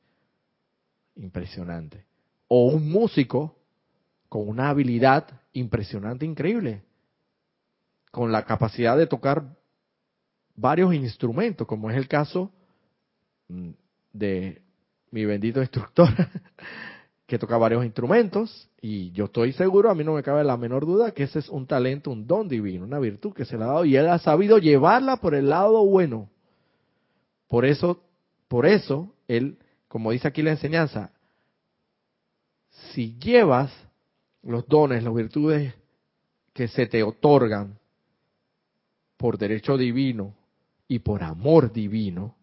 [1.16, 2.04] impresionante.
[2.46, 3.56] O un músico
[4.28, 6.84] con una habilidad impresionante, increíble,
[8.12, 9.56] con la capacidad de tocar
[10.54, 12.52] varios instrumentos, como es el caso
[13.48, 13.70] mm,
[14.12, 14.62] de
[15.10, 16.10] mi bendito instructor,
[17.26, 20.86] que toca varios instrumentos, y yo estoy seguro, a mí no me cabe la menor
[20.86, 23.66] duda, que ese es un talento, un don divino, una virtud que se le ha
[23.66, 26.30] dado, y él ha sabido llevarla por el lado bueno.
[27.48, 28.04] Por eso,
[28.46, 31.12] por eso, él, como dice aquí la enseñanza,
[32.92, 33.72] si llevas
[34.42, 35.74] los dones, las virtudes
[36.52, 37.78] que se te otorgan
[39.16, 40.34] por derecho divino,
[40.88, 42.34] y por amor divino,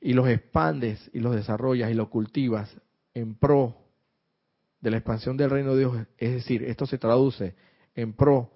[0.00, 2.76] y los expandes y los desarrollas y los cultivas
[3.14, 3.76] en pro
[4.80, 7.54] de la expansión del reino de Dios, es decir, esto se traduce
[7.94, 8.50] en pro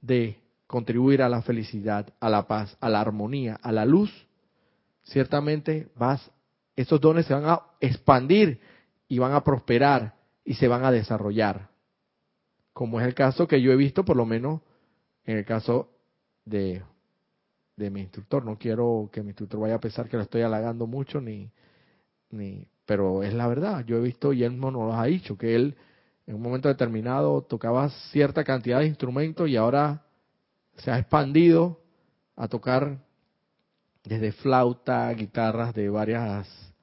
[0.00, 0.41] de
[0.72, 4.10] contribuir a la felicidad, a la paz, a la armonía, a la luz,
[5.02, 6.30] ciertamente vas,
[6.74, 8.58] estos dones se van a expandir
[9.06, 10.14] y van a prosperar
[10.46, 11.68] y se van a desarrollar.
[12.72, 14.62] Como es el caso que yo he visto, por lo menos
[15.26, 15.90] en el caso
[16.46, 16.82] de,
[17.76, 18.42] de mi instructor.
[18.42, 21.50] No quiero que mi instructor vaya a pensar que lo estoy halagando mucho, ni,
[22.30, 23.84] ni, pero es la verdad.
[23.84, 25.76] Yo he visto, y él no nos lo ha dicho, que él
[26.26, 30.06] en un momento determinado tocaba cierta cantidad de instrumentos y ahora
[30.82, 31.80] se ha expandido
[32.34, 32.98] a tocar
[34.02, 36.74] desde flauta, guitarras de varias,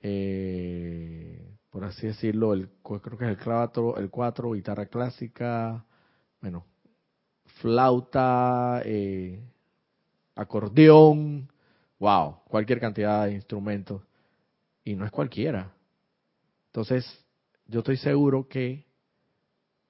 [0.00, 5.82] eh, por así decirlo, el, creo que es el cuatro, el cuatro, guitarra clásica,
[6.42, 6.66] bueno,
[7.60, 9.42] flauta, eh,
[10.34, 11.50] acordeón,
[11.98, 14.02] wow, cualquier cantidad de instrumentos.
[14.84, 15.72] Y no es cualquiera.
[16.66, 17.24] Entonces,
[17.66, 18.84] yo estoy seguro que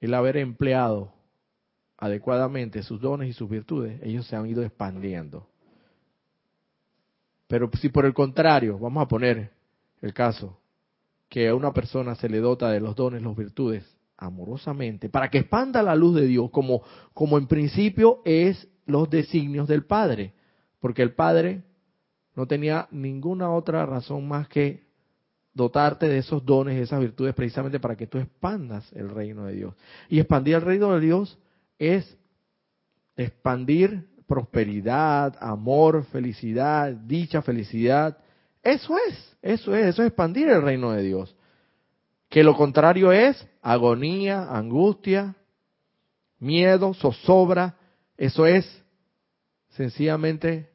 [0.00, 1.12] el haber empleado
[2.02, 5.46] adecuadamente sus dones y sus virtudes, ellos se han ido expandiendo.
[7.46, 9.52] Pero si por el contrario, vamos a poner
[10.00, 10.58] el caso,
[11.28, 13.84] que a una persona se le dota de los dones, las virtudes,
[14.16, 16.82] amorosamente, para que expanda la luz de Dios, como,
[17.14, 20.34] como en principio es los designios del Padre,
[20.80, 21.62] porque el Padre
[22.34, 24.82] no tenía ninguna otra razón más que
[25.54, 29.74] dotarte de esos dones, esas virtudes, precisamente para que tú expandas el reino de Dios.
[30.08, 31.38] Y expandir el reino de Dios
[31.82, 32.16] es
[33.16, 38.16] expandir prosperidad, amor, felicidad, dicha, felicidad.
[38.62, 41.36] Eso es, eso es, eso es expandir el reino de Dios.
[42.28, 45.34] Que lo contrario es agonía, angustia,
[46.38, 47.76] miedo, zozobra.
[48.16, 48.64] Eso es
[49.70, 50.70] sencillamente,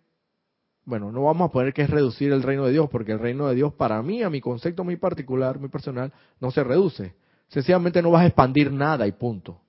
[0.83, 3.47] bueno, no vamos a poner que es reducir el reino de Dios, porque el reino
[3.47, 7.15] de Dios para mí, a mi concepto muy particular, muy personal, no se reduce.
[7.47, 9.61] Sencillamente no vas a expandir nada y punto.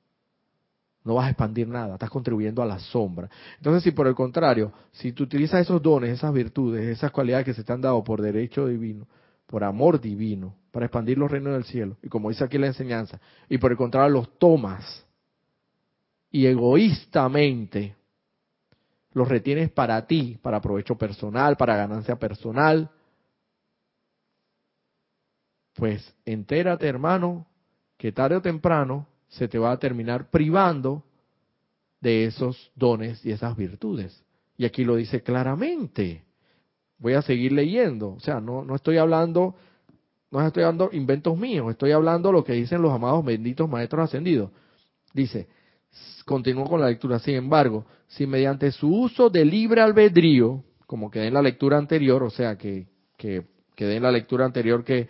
[1.04, 3.30] No vas a expandir nada, estás contribuyendo a la sombra.
[3.56, 7.54] Entonces, si por el contrario, si tú utilizas esos dones, esas virtudes, esas cualidades que
[7.54, 9.06] se te han dado por derecho divino,
[9.46, 13.20] por amor divino, para expandir los reinos del cielo, y como dice aquí la enseñanza,
[13.48, 15.06] y por el contrario los tomas
[16.30, 17.96] y egoístamente
[19.12, 22.90] los retienes para ti, para provecho personal, para ganancia personal,
[25.74, 27.46] pues entérate hermano,
[27.96, 31.04] que tarde o temprano se te va a terminar privando
[32.00, 34.24] de esos dones y esas virtudes.
[34.56, 36.24] Y aquí lo dice claramente.
[36.98, 38.10] Voy a seguir leyendo.
[38.10, 39.54] O sea, no, no estoy hablando,
[40.30, 44.50] no estoy hablando inventos míos, estoy hablando lo que dicen los amados benditos maestros ascendidos.
[45.14, 45.48] Dice,
[46.24, 51.28] continúo con la lectura, sin embargo, si mediante su uso de libre albedrío, como quedé
[51.28, 55.08] en la lectura anterior, o sea, que, que quedé en la lectura anterior que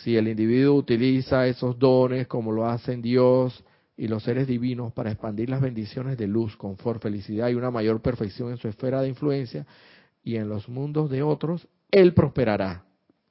[0.00, 3.62] si el individuo utiliza esos dones como lo hacen Dios
[3.94, 8.00] y los seres divinos para expandir las bendiciones de luz, confort, felicidad y una mayor
[8.00, 9.66] perfección en su esfera de influencia
[10.24, 12.84] y en los mundos de otros, él prosperará.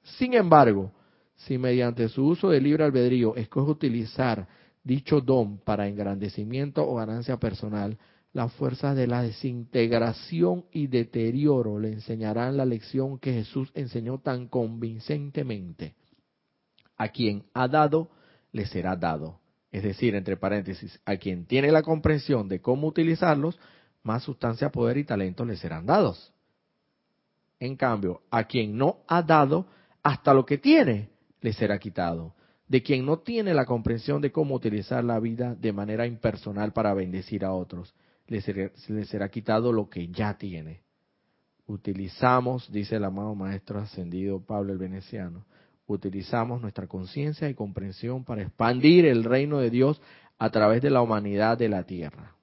[0.03, 0.91] Sin embargo,
[1.35, 4.47] si mediante su uso de libre albedrío escoge utilizar
[4.83, 7.97] dicho don para engrandecimiento o ganancia personal,
[8.33, 14.47] las fuerzas de la desintegración y deterioro le enseñarán la lección que Jesús enseñó tan
[14.47, 15.95] convincentemente
[17.01, 18.11] a quien ha dado,
[18.51, 19.39] le será dado.
[19.71, 23.59] Es decir, entre paréntesis, a quien tiene la comprensión de cómo utilizarlos,
[24.03, 26.31] más sustancia, poder y talento le serán dados.
[27.59, 29.65] En cambio, a quien no ha dado,
[30.03, 31.09] hasta lo que tiene,
[31.41, 32.35] le será quitado.
[32.67, 36.93] De quien no tiene la comprensión de cómo utilizar la vida de manera impersonal para
[36.93, 37.95] bendecir a otros,
[38.27, 40.81] le será, le será quitado lo que ya tiene.
[41.65, 45.45] Utilizamos, dice el amado Maestro Ascendido Pablo el Veneciano,
[45.93, 50.01] utilizamos nuestra conciencia y comprensión para expandir el reino de Dios
[50.37, 52.35] a través de la humanidad de la tierra.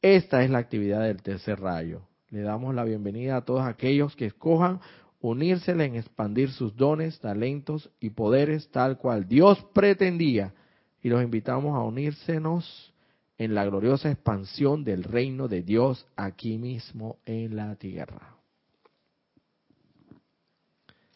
[0.00, 2.02] Esta es la actividad del tercer rayo.
[2.30, 4.80] Le damos la bienvenida a todos aquellos que escojan
[5.22, 10.52] unírsele en expandir sus dones, talentos y poderes tal cual Dios pretendía
[11.00, 12.92] y los invitamos a unírsenos
[13.38, 18.41] en la gloriosa expansión del reino de Dios aquí mismo en la tierra.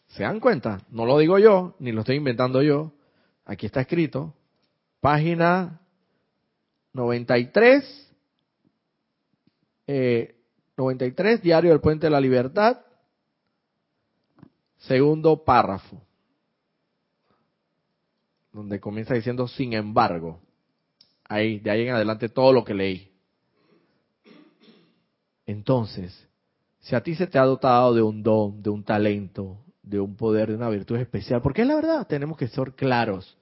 [0.07, 0.81] ¿Se dan cuenta?
[0.89, 2.93] No lo digo yo, ni lo estoy inventando yo.
[3.45, 4.33] Aquí está escrito.
[4.99, 5.79] Página
[6.93, 8.13] 93,
[9.87, 10.35] eh,
[10.75, 12.79] 93, Diario del Puente de la Libertad,
[14.77, 16.01] segundo párrafo,
[18.51, 20.39] donde comienza diciendo, sin embargo,
[21.25, 23.11] ahí, de ahí en adelante todo lo que leí.
[25.45, 26.27] Entonces,
[26.79, 29.57] si a ti se te ha dotado de un don, de un talento,
[29.89, 33.37] de un poder, de una virtud especial, porque es la verdad, tenemos que ser claros.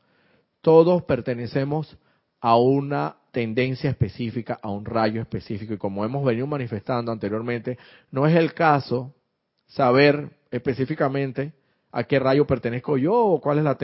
[0.61, 1.97] Todos pertenecemos
[2.39, 7.77] a una tendencia específica, a un rayo específico, y como hemos venido manifestando anteriormente,
[8.11, 9.13] no es el caso
[9.67, 11.53] saber específicamente
[11.91, 13.77] a qué rayo pertenezco yo o cuál es la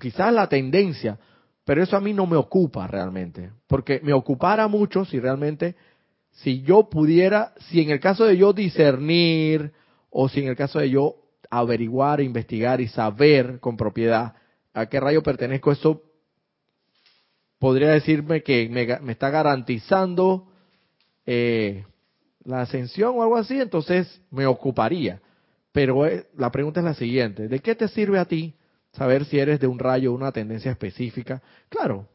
[0.00, 1.18] quizás la tendencia,
[1.64, 5.76] pero eso a mí no me ocupa realmente, porque me ocupara mucho si realmente
[6.30, 9.72] si yo pudiera, si en el caso de yo discernir
[10.10, 11.16] o si en el caso de yo
[11.50, 14.34] averiguar, investigar y saber con propiedad
[14.74, 16.02] a qué rayo pertenezco, eso
[17.58, 20.46] podría decirme que me, está garantizando
[21.26, 21.84] eh,
[22.44, 25.20] la ascensión o algo así, entonces me ocuparía.
[25.72, 28.54] Pero eh, la pregunta es la siguiente, ¿de qué te sirve a ti
[28.92, 31.42] saber si eres de un rayo o una tendencia específica?
[31.68, 32.08] Claro,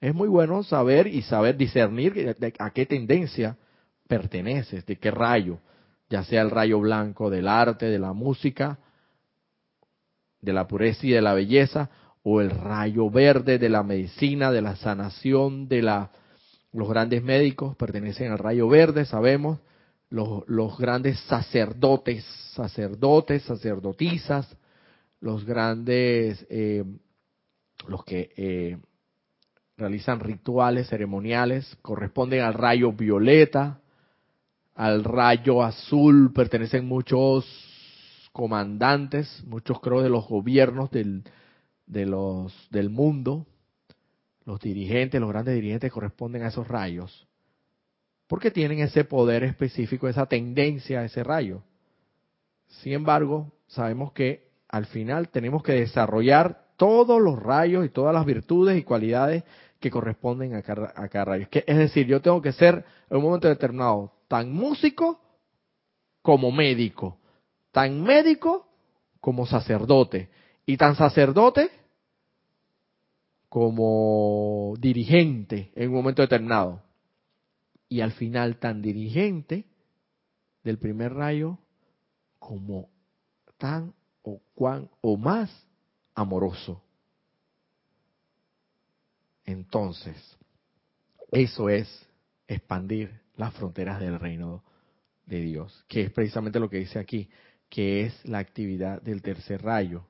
[0.00, 3.56] es muy bueno saber y saber discernir a qué tendencia
[4.06, 5.58] perteneces, de qué rayo,
[6.08, 8.78] ya sea el rayo blanco del arte, de la música,
[10.40, 11.90] de la pureza y de la belleza,
[12.22, 16.10] o el rayo verde de la medicina, de la sanación, de la
[16.76, 19.58] los grandes médicos pertenecen al rayo verde, sabemos,
[20.10, 24.56] los, los grandes sacerdotes, sacerdotes, sacerdotisas,
[25.20, 26.84] los grandes, eh,
[27.88, 28.78] los que eh,
[29.78, 33.80] realizan rituales ceremoniales, corresponden al rayo violeta,
[34.76, 37.46] al rayo azul pertenecen muchos
[38.32, 41.24] comandantes, muchos creo de los gobiernos del,
[41.86, 43.46] de los, del mundo,
[44.44, 47.26] los dirigentes, los grandes dirigentes corresponden a esos rayos,
[48.26, 51.62] porque tienen ese poder específico, esa tendencia a ese rayo.
[52.66, 58.26] Sin embargo, sabemos que al final tenemos que desarrollar todos los rayos y todas las
[58.26, 59.44] virtudes y cualidades
[59.80, 61.48] que corresponden a cada, rayo.
[61.50, 65.20] Es decir, yo tengo que ser en un momento determinado tan músico
[66.22, 67.18] como médico,
[67.72, 68.66] tan médico
[69.20, 70.30] como sacerdote,
[70.64, 71.70] y tan sacerdote
[73.48, 76.82] como dirigente en un momento determinado.
[77.88, 79.64] Y al final tan dirigente
[80.64, 81.58] del primer rayo
[82.40, 82.88] como
[83.58, 85.50] tan o cuán o más
[86.14, 86.82] amoroso.
[89.46, 90.16] Entonces,
[91.30, 91.88] eso es
[92.48, 94.64] expandir las fronteras del reino
[95.24, 97.28] de Dios, que es precisamente lo que dice aquí,
[97.68, 100.06] que es la actividad del tercer rayo.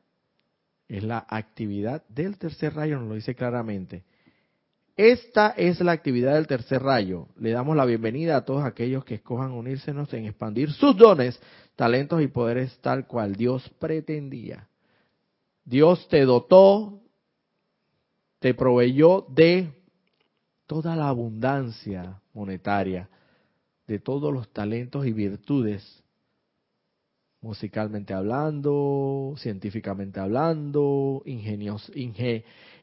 [0.88, 4.04] Es la actividad del tercer rayo, nos lo dice claramente.
[4.96, 7.28] Esta es la actividad del tercer rayo.
[7.36, 11.38] Le damos la bienvenida a todos aquellos que escojan unírsenos en expandir sus dones,
[11.74, 14.68] talentos y poderes tal cual Dios pretendía.
[15.64, 17.02] Dios te dotó,
[18.46, 19.72] te proveyó de
[20.68, 23.08] toda la abundancia monetaria,
[23.88, 26.04] de todos los talentos y virtudes,
[27.40, 31.90] musicalmente hablando, científicamente hablando, ingenios,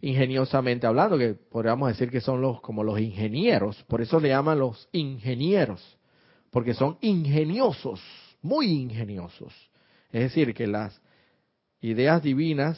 [0.02, 4.60] ingeniosamente hablando, que podríamos decir que son los como los ingenieros, por eso le llaman
[4.60, 5.98] los ingenieros,
[6.52, 8.02] porque son ingeniosos,
[8.42, 9.54] muy ingeniosos.
[10.12, 11.02] Es decir, que las
[11.80, 12.78] ideas divinas,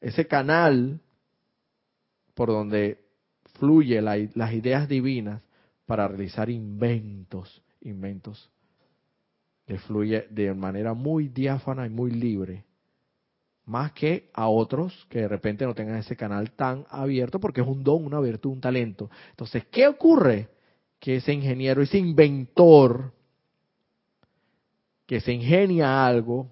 [0.00, 1.00] ese canal
[2.40, 3.04] por donde
[3.58, 5.42] fluye las ideas divinas
[5.84, 8.50] para realizar inventos, inventos,
[9.66, 12.64] que fluye de manera muy diáfana y muy libre,
[13.66, 17.66] más que a otros que de repente no tengan ese canal tan abierto porque es
[17.66, 19.10] un don, una virtud, un talento.
[19.28, 20.48] Entonces, ¿qué ocurre?
[20.98, 23.12] Que ese ingeniero, ese inventor,
[25.04, 26.48] que se ingenia algo,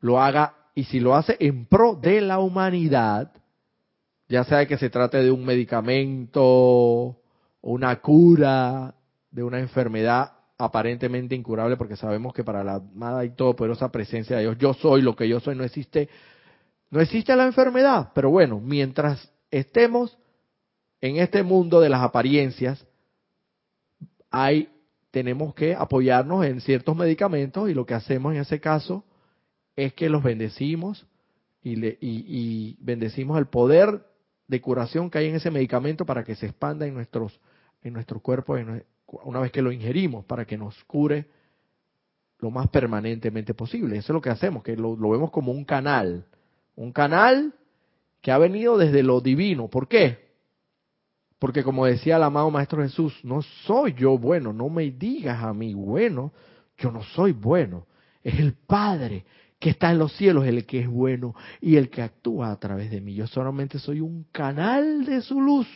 [0.00, 3.32] lo haga, y si lo hace en pro de la humanidad,
[4.32, 7.18] ya sea que se trate de un medicamento,
[7.60, 8.94] una cura
[9.30, 14.44] de una enfermedad aparentemente incurable, porque sabemos que para la amada y todopoderosa presencia de
[14.44, 16.08] Dios, yo soy lo que yo soy, no existe,
[16.88, 18.12] no existe la enfermedad.
[18.14, 20.16] Pero bueno, mientras estemos
[21.02, 22.86] en este mundo de las apariencias,
[24.30, 24.70] hay,
[25.10, 29.04] tenemos que apoyarnos en ciertos medicamentos y lo que hacemos en ese caso
[29.76, 31.06] es que los bendecimos
[31.62, 34.06] y, le, y, bendecimos el poder
[34.52, 37.40] de curación que hay en ese medicamento para que se expanda en nuestros
[37.82, 38.54] en nuestro cuerpo
[39.24, 41.26] una vez que lo ingerimos para que nos cure
[42.38, 43.96] lo más permanentemente posible.
[43.96, 46.26] Eso es lo que hacemos, que lo, vemos como un canal,
[46.76, 47.54] un canal
[48.20, 49.68] que ha venido desde lo divino.
[49.68, 50.32] ¿Por qué?
[51.38, 55.54] Porque como decía el amado Maestro Jesús, no soy yo bueno, no me digas a
[55.54, 56.30] mí bueno,
[56.76, 57.86] yo no soy bueno.
[58.22, 59.24] Es el Padre
[59.62, 62.90] que está en los cielos el que es bueno y el que actúa a través
[62.90, 63.14] de mí.
[63.14, 65.68] Yo solamente soy un canal de su luz.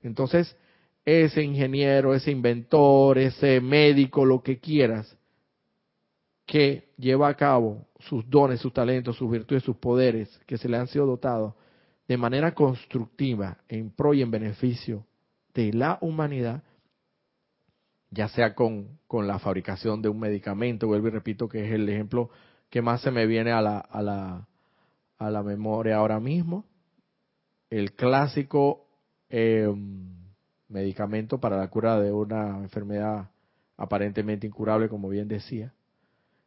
[0.00, 0.56] Entonces,
[1.04, 5.14] ese ingeniero, ese inventor, ese médico, lo que quieras,
[6.46, 10.78] que lleva a cabo sus dones, sus talentos, sus virtudes, sus poderes que se le
[10.78, 11.52] han sido dotados
[12.08, 15.04] de manera constructiva, en pro y en beneficio
[15.52, 16.62] de la humanidad,
[18.12, 21.88] ya sea con, con la fabricación de un medicamento, vuelvo y repito que es el
[21.88, 22.30] ejemplo
[22.70, 24.46] que más se me viene a la, a la,
[25.18, 26.66] a la memoria ahora mismo,
[27.70, 28.86] el clásico
[29.30, 30.14] em,
[30.68, 33.30] medicamento para la cura de una enfermedad
[33.78, 35.72] aparentemente incurable, como bien decía,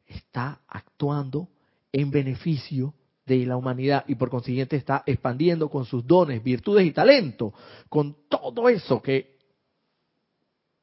[0.06, 1.50] está actuando
[1.92, 2.94] en beneficio
[3.26, 7.54] de la humanidad y por consiguiente está expandiendo con sus dones, virtudes y talentos,
[7.90, 9.35] con todo eso que,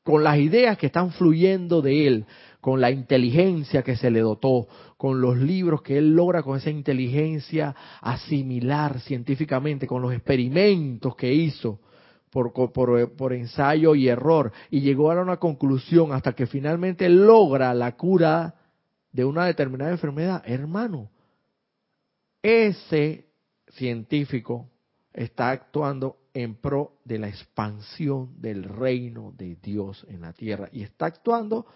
[0.02, 2.26] con las ideas que están fluyendo de él,
[2.60, 6.70] con la inteligencia que se le dotó, con los libros que él logra con esa
[6.70, 11.80] inteligencia asimilar científicamente, con los experimentos que hizo
[12.30, 17.74] por, por, por ensayo y error, y llegó a una conclusión hasta que finalmente logra
[17.74, 18.54] la cura
[19.12, 20.42] de una determinada enfermedad.
[20.46, 21.10] Hermano,
[22.42, 23.26] ese
[23.68, 24.68] científico
[25.12, 30.82] está actuando en pro de la expansión del reino de Dios en la tierra y
[30.82, 31.66] está actuando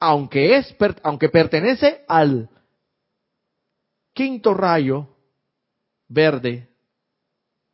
[0.00, 2.50] aunque es aunque pertenece al
[4.12, 5.06] quinto rayo
[6.08, 6.68] verde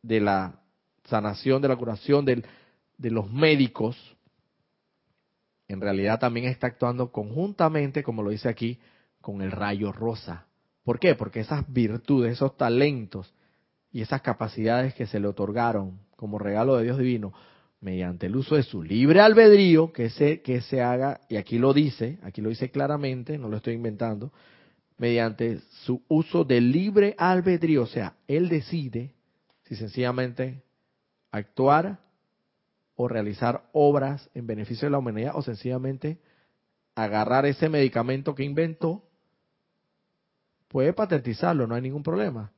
[0.03, 0.61] de la
[1.05, 2.43] sanación, de la curación de
[3.09, 3.97] los médicos,
[5.67, 8.79] en realidad también está actuando conjuntamente, como lo dice aquí,
[9.21, 10.45] con el rayo rosa.
[10.83, 11.15] ¿Por qué?
[11.15, 13.33] Porque esas virtudes, esos talentos
[13.91, 17.33] y esas capacidades que se le otorgaron como regalo de Dios divino,
[17.81, 21.73] mediante el uso de su libre albedrío, que se, que se haga, y aquí lo
[21.73, 24.33] dice, aquí lo dice claramente, no lo estoy inventando,
[24.97, 29.13] mediante su uso del libre albedrío, o sea, él decide
[29.63, 30.61] si sencillamente
[31.31, 31.99] actuar
[32.95, 36.19] o realizar obras en beneficio de la humanidad o sencillamente
[36.95, 39.03] agarrar ese medicamento que inventó
[40.67, 42.51] puede patentizarlo, no hay ningún problema.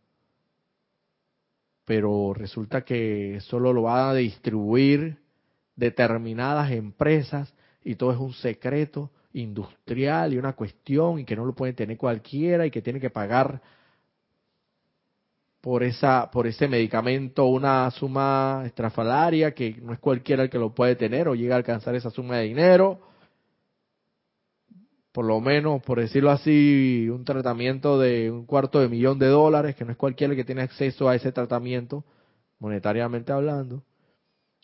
[1.92, 5.18] Pero resulta que solo lo van a distribuir
[5.76, 11.54] determinadas empresas y todo es un secreto industrial y una cuestión y que no lo
[11.54, 13.62] puede tener cualquiera y que tiene que pagar
[15.60, 20.74] por esa por ese medicamento una suma estrafalaria que no es cualquiera el que lo
[20.74, 23.02] puede tener o llega a alcanzar esa suma de dinero
[25.12, 29.76] por lo menos, por decirlo así, un tratamiento de un cuarto de millón de dólares,
[29.76, 32.06] que no es cualquiera que tiene acceso a ese tratamiento,
[32.60, 33.84] monetariamente hablando.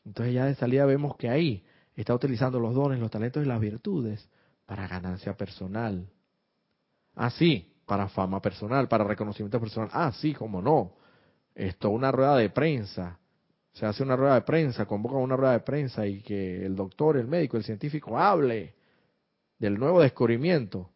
[0.06, 3.60] Entonces ya de salida vemos que ahí está utilizando los dones, los talentos y las
[3.60, 4.30] virtudes
[4.66, 6.08] para ganancia personal.
[7.16, 9.90] Ah, sí, para fama personal, para reconocimiento personal.
[9.92, 10.94] Ah, sí, cómo no.
[11.56, 13.20] Esto, una rueda de prensa.
[13.74, 17.18] Se hace una rueda de prensa, convoca una rueda de prensa y que el doctor,
[17.18, 18.77] el médico, el científico hable
[19.60, 20.92] del nuevo descubrimiento.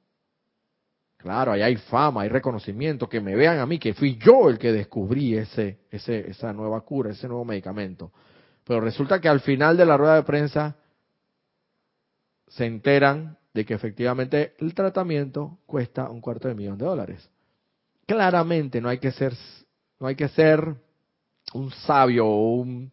[1.18, 4.58] Claro, ahí hay fama, hay reconocimiento, que me vean a mí, que fui yo el
[4.58, 8.12] que descubrí ese, ese, esa nueva cura, ese nuevo medicamento.
[8.64, 10.76] Pero resulta que al final de la rueda de prensa
[12.48, 17.30] se enteran de que efectivamente el tratamiento cuesta un cuarto de millón de dólares.
[18.08, 19.34] Claramente no hay que ser,
[20.00, 20.76] no hay que ser
[21.54, 22.92] un sabio o un,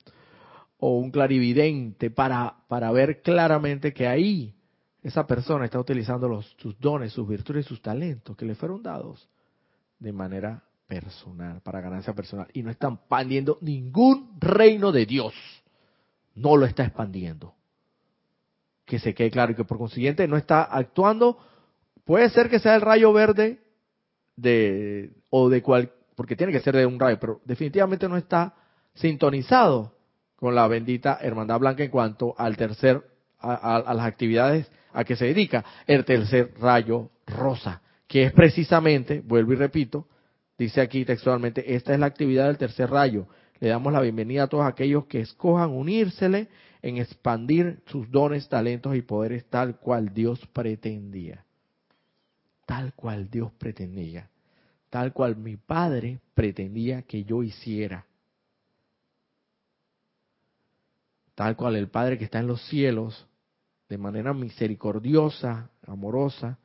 [0.78, 4.57] o un clarividente para, para ver claramente que ahí
[5.08, 9.28] esa persona está utilizando sus dones, sus virtudes y sus talentos que le fueron dados
[9.98, 12.46] de manera personal, para ganancia personal.
[12.52, 15.34] Y no está expandiendo ningún reino de Dios.
[16.34, 17.54] No lo está expandiendo.
[18.84, 21.38] Que se quede claro y que por consiguiente no está actuando.
[22.04, 23.60] Puede ser que sea el rayo verde
[24.36, 28.54] de, o de cual, porque tiene que ser de un rayo, pero definitivamente no está
[28.94, 29.92] sintonizado
[30.36, 33.04] con la bendita hermandad blanca en cuanto al tercer,
[33.40, 39.52] a las actividades a que se dedica el tercer rayo rosa, que es precisamente, vuelvo
[39.52, 40.06] y repito,
[40.56, 43.26] dice aquí textualmente, esta es la actividad del tercer rayo.
[43.60, 46.48] Le damos la bienvenida a todos aquellos que escojan unírsele
[46.82, 51.44] en expandir sus dones, talentos y poderes tal cual Dios pretendía.
[52.66, 54.30] Tal cual Dios pretendía.
[54.90, 58.06] Tal cual mi Padre pretendía que yo hiciera.
[61.34, 63.26] Tal cual el Padre que está en los cielos
[63.88, 66.58] de manera misericordiosa, amorosa,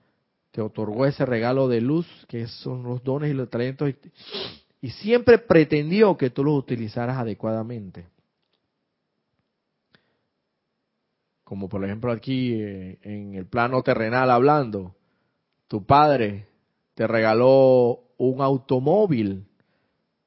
[0.52, 3.90] te otorgó ese regalo de luz, que son los dones y los talentos,
[4.82, 8.06] y, siempre pretendió que tú los utilizaras adecuadamente.
[11.44, 14.96] Como por ejemplo aquí eh, en el plano terrenal hablando,
[15.68, 16.48] tu padre
[16.94, 19.46] te regaló un automóvil,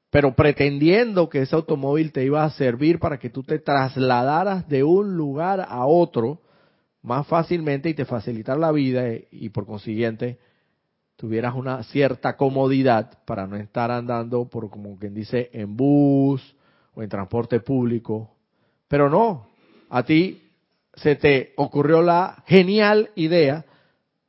[0.09, 4.83] pero pretendiendo que ese automóvil te iba a servir para que tú te trasladaras de
[4.83, 6.41] un lugar a otro,
[7.07, 10.37] más fácilmente y te facilitar la vida y por consiguiente
[11.15, 16.55] tuvieras una cierta comodidad para no estar andando por, como quien dice, en bus
[16.93, 18.35] o en transporte público.
[18.87, 19.47] Pero no,
[19.89, 20.43] a ti
[20.93, 23.65] se te ocurrió la genial idea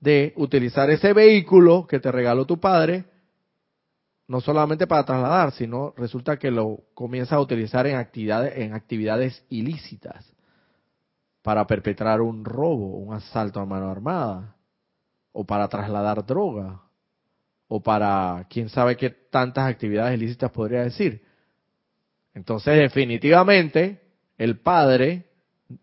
[0.01, 3.05] de utilizar ese vehículo que te regaló tu padre,
[4.29, 9.45] no solamente para trasladar, sino resulta que lo comienza a utilizar en actividades, en actividades
[9.49, 10.33] ilícitas,
[11.49, 14.55] para perpetrar un robo, un asalto a mano armada,
[15.33, 16.83] o para trasladar droga,
[17.69, 21.25] o para quién sabe qué tantas actividades ilícitas podría decir.
[22.35, 23.99] Entonces, definitivamente,
[24.37, 25.25] el Padre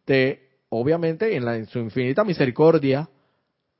[0.03, 3.09] te, obviamente, en, la, su infinita misericordia,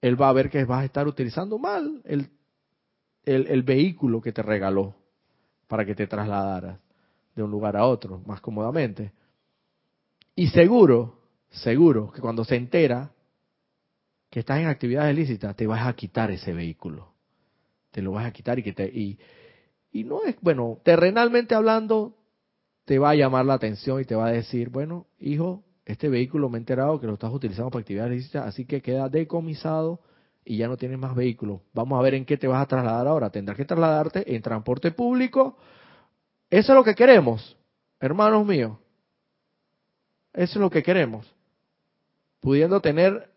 [0.02, 2.32] Él va a ver que vas a estar utilizando mal el,
[3.26, 4.96] el vehículo que te regaló
[5.68, 6.80] para que te trasladaras
[7.36, 9.12] de un lugar a otro más cómodamente.
[10.36, 13.12] Y seguro, seguro que cuando se entera
[14.30, 17.14] que estás en actividades ilícitas, te vas a quitar ese vehículo.
[17.92, 19.18] Te lo vas a quitar y que te y,
[19.92, 22.18] y no es bueno, terrenalmente hablando
[22.86, 26.50] te va a llamar la atención y te va a decir, bueno, hijo, este vehículo
[26.50, 30.02] me he enterado que lo estás utilizando para actividades ilícitas, así que queda decomisado
[30.44, 31.62] y ya no tienes más vehículos.
[31.74, 33.32] Vamos a ver en qué te vas a trasladar ahora.
[33.32, 35.58] Tendrás que trasladarte en transporte público.
[36.50, 37.58] Eso es lo que queremos,
[38.00, 38.78] hermanos míos.
[40.34, 41.35] Eso es lo que queremos.
[42.46, 43.32] Pudiendo tener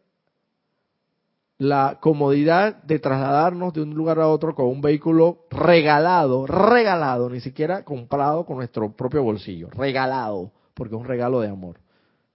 [1.56, 7.40] la comodidad de trasladarnos de un lugar a otro con un vehículo regalado, regalado, ni
[7.40, 11.80] siquiera comprado con nuestro propio bolsillo, regalado, porque es un regalo de amor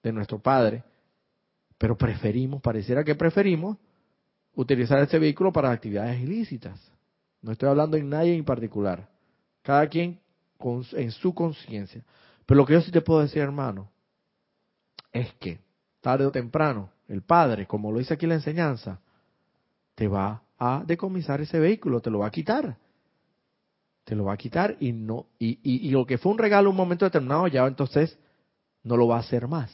[0.02, 0.84] de nuestro Padre.
[1.78, 3.78] Pero preferimos, pareciera que preferimos,
[4.56, 6.92] utilizar este vehículo para actividades ilícitas.
[7.44, 9.08] No estoy hablando en nadie en particular.
[9.62, 10.20] Cada quien
[10.94, 12.04] en su conciencia.
[12.48, 13.92] Pero lo que yo sí te puedo decir, hermano,
[15.12, 15.60] es que
[16.04, 19.00] tarde o temprano, el Padre, como lo dice aquí la enseñanza,
[19.96, 22.78] te va a decomisar ese vehículo, te lo va a quitar.
[24.04, 26.76] Te lo va a quitar y no y, y, lo que fue un regalo un
[26.76, 28.20] momento determinado ya entonces
[28.84, 29.72] no lo va a hacer más.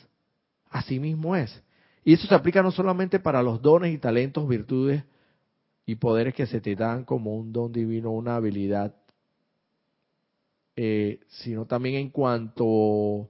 [0.69, 1.63] Así mismo es.
[2.05, 5.03] Y eso se aplica no solamente para los dones y talentos, virtudes
[5.87, 8.95] y poderes que se te dan como un don divino, una habilidad,
[10.75, 13.27] eh, sino también en cuanto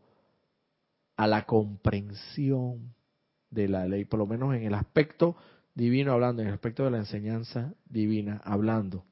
[1.20, 2.94] a la comprensión
[3.52, 5.36] de la ley, por lo menos en el aspecto
[5.76, 9.04] divino hablando, en el aspecto de la enseñanza divina hablando,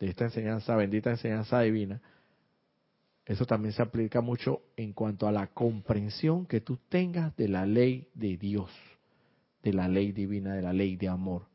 [0.00, 2.02] de esta enseñanza, bendita enseñanza divina,
[3.24, 7.64] eso también se aplica mucho en cuanto a la comprensión que tú tengas de la
[7.64, 8.72] ley de Dios,
[9.62, 11.46] de la ley divina, de la ley de amor.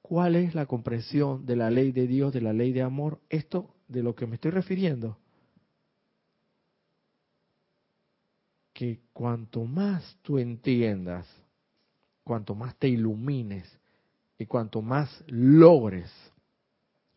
[0.00, 3.18] ¿Cuál es la comprensión de la ley de Dios, de la ley de amor?
[3.28, 5.18] Esto de lo que me estoy refiriendo.
[8.80, 11.26] Que cuanto más tú entiendas,
[12.24, 13.70] cuanto más te ilumines,
[14.38, 16.10] y cuanto más logres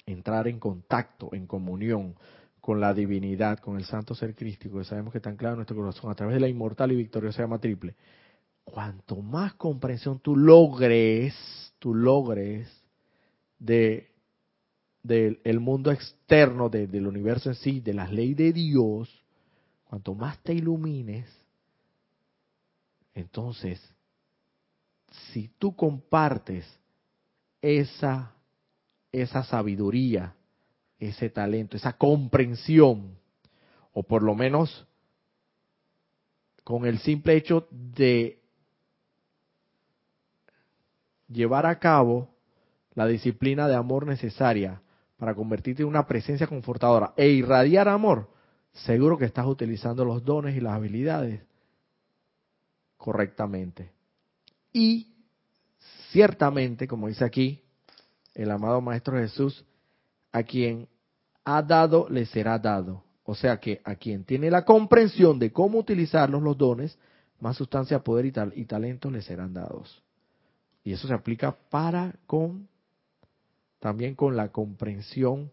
[0.06, 2.16] entrar en contacto, en comunión
[2.60, 5.78] con la divinidad, con el santo ser crístico, que sabemos que está anclado en nuestro
[5.78, 7.96] corazón a través de la inmortal y victoriosa llama triple,
[8.66, 11.34] cuanto más comprensión tú logres,
[11.80, 12.68] tú logres
[13.58, 14.12] de
[15.02, 19.24] del mundo externo, del universo en sí, de las leyes de Dios,
[19.86, 21.43] cuanto más te ilumines,
[23.16, 23.80] entonces,
[25.32, 26.66] si tú compartes
[27.62, 28.34] esa,
[29.12, 30.36] esa sabiduría,
[31.00, 33.18] ese talento, esa comprensión,
[33.94, 34.88] o por lo menos
[36.64, 38.42] con el simple hecho de
[41.28, 42.30] llevar a cabo
[42.96, 44.82] la disciplina de amor necesaria
[45.18, 48.30] para convertirte en una presencia confortadora e irradiar amor,
[48.72, 51.42] seguro que estás utilizando los dones y las habilidades
[53.04, 53.92] correctamente.
[54.72, 55.14] Y
[56.14, 57.60] Ciertamente, como dice aquí
[58.36, 59.66] el amado Maestro Jesús,
[60.32, 60.88] a quien
[61.44, 63.04] ha dado, le será dado.
[63.24, 67.00] O sea que a quien tiene la comprensión de cómo utilizarlos los dones,
[67.40, 70.04] más sustancia, poder y, tal, y talento le serán dados.
[70.84, 72.68] Y eso se aplica para con
[73.80, 75.52] también con la comprensión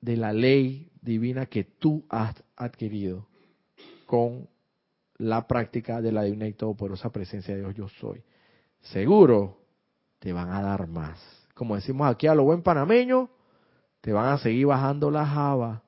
[0.00, 3.26] de la ley divina que tú has adquirido
[4.06, 4.48] con
[5.18, 8.22] la práctica de la divina y todopoderosa presencia de Dios yo soy
[8.82, 9.58] seguro
[10.18, 11.18] te van a dar más.
[11.54, 13.30] Como decimos aquí a lo buen panameño,
[14.00, 15.82] te van a seguir bajando la java,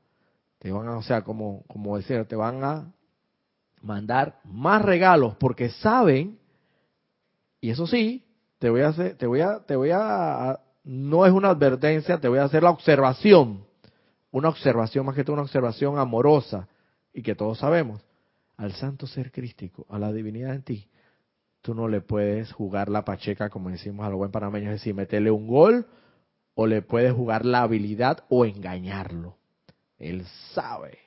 [0.58, 2.92] te van a, o sea, como, como decir, te van a
[3.80, 6.38] mandar más regalos porque saben,
[7.60, 8.24] y eso sí,
[8.58, 12.28] te voy a hacer, te voy a, te voy a, no es una advertencia, te
[12.28, 13.64] voy a hacer la observación,
[14.30, 16.68] una observación más que todo una observación amorosa
[17.12, 18.00] y que todos sabemos,
[18.56, 20.88] al santo ser crístico, a la divinidad en ti,
[21.62, 24.94] tú no le puedes jugar la pacheca, como decimos a lo buen panameño, es decir,
[24.94, 25.86] meterle un gol
[26.54, 29.38] o le puedes jugar la habilidad o engañarlo.
[29.98, 30.98] Él sabe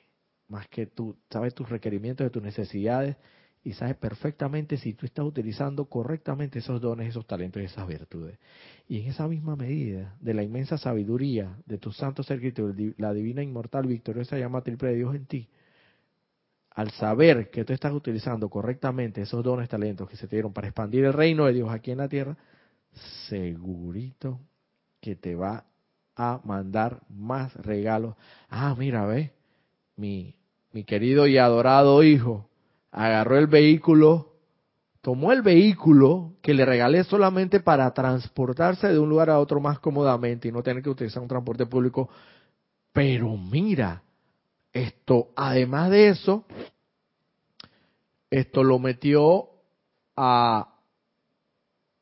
[0.48, 3.16] más que tú, sabe tus requerimientos, de tus necesidades
[3.62, 8.38] y sabe perfectamente si tú estás utilizando correctamente esos dones, esos talentos y esas virtudes.
[8.88, 12.40] Y en esa misma medida de la inmensa sabiduría de tu santo ser
[12.96, 15.48] la divina inmortal victoriosa llama triple de Dios en ti,
[16.78, 20.68] al saber que tú estás utilizando correctamente esos dones, talentos que se te dieron para
[20.68, 22.36] expandir el reino de Dios aquí en la tierra,
[23.28, 24.38] segurito
[25.00, 25.64] que te va
[26.14, 28.14] a mandar más regalos.
[28.48, 29.32] Ah, mira, ve,
[29.96, 30.36] mi,
[30.70, 32.48] mi querido y adorado hijo
[32.92, 34.34] agarró el vehículo,
[35.00, 39.80] tomó el vehículo que le regalé solamente para transportarse de un lugar a otro más
[39.80, 42.08] cómodamente y no tener que utilizar un transporte público.
[42.92, 44.04] Pero mira,
[44.72, 46.44] esto, además de eso,
[48.30, 49.48] esto lo metió
[50.16, 50.74] a,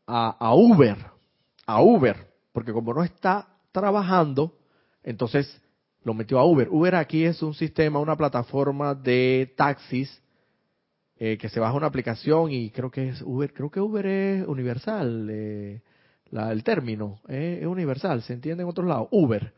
[0.06, 0.96] a, Uber,
[1.66, 2.16] a Uber,
[2.52, 4.56] porque como no está trabajando,
[5.02, 5.60] entonces
[6.02, 6.68] lo metió a Uber.
[6.70, 10.22] Uber aquí es un sistema, una plataforma de taxis
[11.18, 14.46] eh, que se baja una aplicación y creo que es Uber, creo que Uber es
[14.46, 15.82] universal, eh,
[16.30, 19.08] la, el término eh, es universal, se entiende en otros lados.
[19.10, 19.52] Uber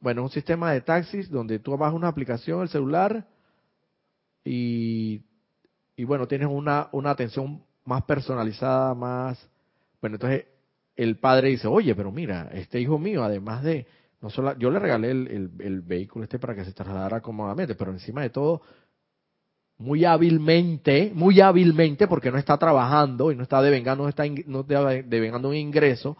[0.00, 3.26] bueno, un sistema de taxis donde tú bajas una aplicación, el celular,
[4.44, 5.22] y,
[5.96, 9.38] y bueno, tienes una, una atención más personalizada, más...
[10.00, 10.46] Bueno, entonces
[10.96, 13.86] el padre dice, oye, pero mira, este hijo mío, además de...
[14.20, 17.90] no solo Yo le regalé el, el, vehículo este para que se trasladara cómodamente, pero
[17.90, 18.62] encima de todo,
[19.76, 24.84] muy hábilmente, muy hábilmente, porque no está trabajando y no está devengando, está, no está
[24.84, 26.16] devengando un ingreso,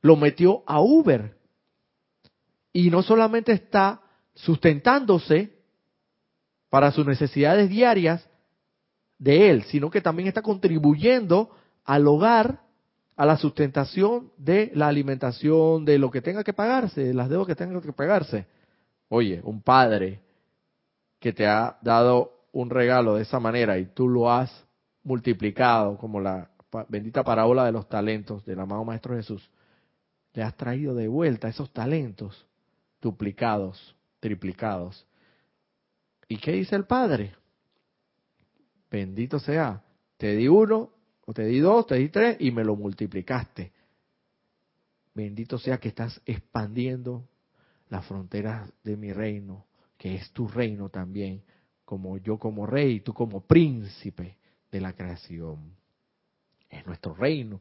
[0.00, 1.34] lo metió a Uber
[2.76, 4.02] y no solamente está
[4.34, 5.56] sustentándose
[6.68, 8.28] para sus necesidades diarias
[9.16, 11.50] de él, sino que también está contribuyendo
[11.84, 12.60] al hogar,
[13.16, 17.46] a la sustentación de la alimentación, de lo que tenga que pagarse, de las deudas
[17.46, 18.46] que tenga que pagarse.
[19.08, 20.20] Oye, un padre
[21.20, 24.66] que te ha dado un regalo de esa manera y tú lo has
[25.04, 26.50] multiplicado como la
[26.88, 29.48] bendita parábola de los talentos del amado Maestro Jesús,
[30.32, 32.48] le has traído de vuelta esos talentos
[33.04, 35.06] duplicados, triplicados.
[36.26, 37.34] ¿Y qué dice el Padre?
[38.90, 39.84] Bendito sea,
[40.16, 40.90] te di uno,
[41.26, 43.72] o te di dos, te di tres y me lo multiplicaste.
[45.14, 47.28] Bendito sea que estás expandiendo
[47.90, 49.66] las fronteras de mi reino,
[49.98, 51.42] que es tu reino también,
[51.84, 54.38] como yo como rey, tú como príncipe
[54.72, 55.76] de la creación.
[56.70, 57.60] Es nuestro reino,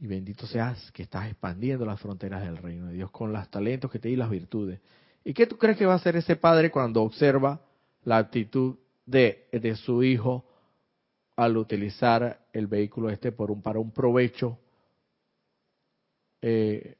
[0.00, 3.90] y bendito seas que estás expandiendo las fronteras del reino de Dios con los talentos
[3.90, 4.80] que te di las virtudes.
[5.22, 7.60] ¿Y qué tú crees que va a hacer ese padre cuando observa
[8.04, 10.46] la actitud de, de su hijo
[11.36, 14.58] al utilizar el vehículo este por un, para un provecho
[16.40, 16.96] eh,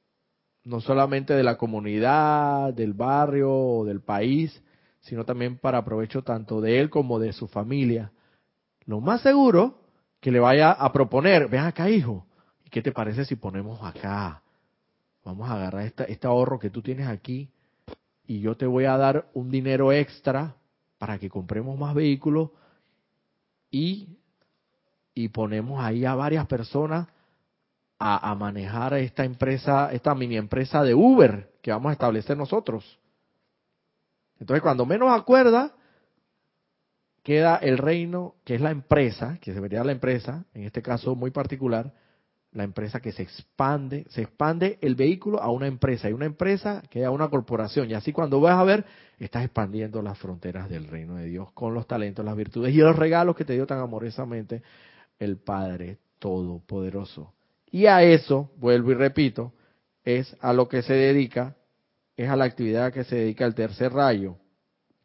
[0.65, 4.63] no solamente de la comunidad, del barrio o del país,
[5.01, 8.13] sino también para provecho tanto de él como de su familia?
[8.85, 9.79] Lo más seguro
[10.21, 12.27] que le vaya a proponer, ven acá hijo,
[12.71, 14.43] ¿qué te parece si ponemos acá?
[15.25, 17.51] Vamos a agarrar este ahorro que tú tienes aquí
[18.27, 20.55] y yo te voy a dar un dinero extra
[20.99, 22.51] para que compremos más vehículos
[23.71, 24.17] y,
[25.15, 27.09] y ponemos ahí a varias personas
[28.03, 32.99] a, manejar esta empresa, esta mini empresa de Uber que vamos a establecer nosotros.
[34.39, 35.75] Entonces, cuando menos acuerda,
[37.23, 41.31] queda el reino, que es la empresa, que debería la empresa, en este caso muy
[41.31, 41.93] particular,
[42.53, 46.83] la empresa que se expande, se expande el vehículo a una empresa y una empresa
[46.91, 47.89] que a una corporación.
[47.89, 48.85] Y así cuando vas a ver,
[49.19, 52.97] estás expandiendo las fronteras del reino de Dios con los talentos, las virtudes y los
[52.97, 54.63] regalos que te dio tan amorosamente
[55.19, 57.33] el Padre Todopoderoso.
[57.71, 59.53] Y a eso, vuelvo y repito,
[60.05, 61.57] es a lo que se dedica,
[62.17, 64.37] es a la actividad que se dedica el tercer rayo.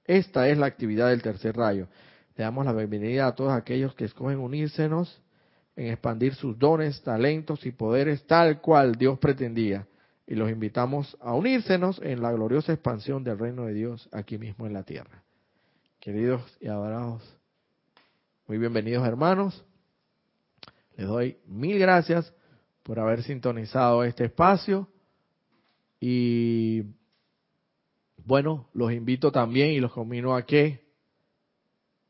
[0.03, 1.87] Esta es la actividad del tercer rayo.
[2.35, 5.21] Le damos la bienvenida a todos aquellos que escogen unírsenos
[5.75, 9.87] en expandir sus dones, talentos y poderes tal cual Dios pretendía.
[10.27, 14.65] Y los invitamos a unírsenos en la gloriosa expansión del reino de Dios aquí mismo
[14.65, 15.23] en la tierra.
[15.99, 17.21] Queridos y adorados,
[18.47, 19.63] muy bienvenidos hermanos.
[20.97, 22.33] Les doy mil gracias
[22.83, 24.87] por haber sintonizado este espacio
[25.99, 26.83] y
[28.23, 30.84] bueno, los invito también y los combino a que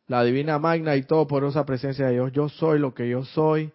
[0.08, 3.24] la divina magna y todo por esa presencia de Dios, yo soy lo que yo
[3.26, 3.72] soy,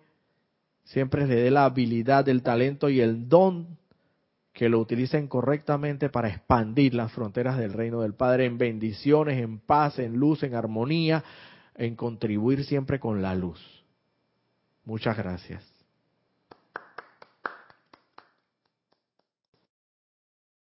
[0.85, 3.78] siempre le dé la habilidad, el talento y el don
[4.53, 9.59] que lo utilicen correctamente para expandir las fronteras del reino del Padre en bendiciones, en
[9.59, 11.24] paz, en luz, en armonía,
[11.76, 13.61] en contribuir siempre con la luz.
[14.85, 15.70] Muchas gracias.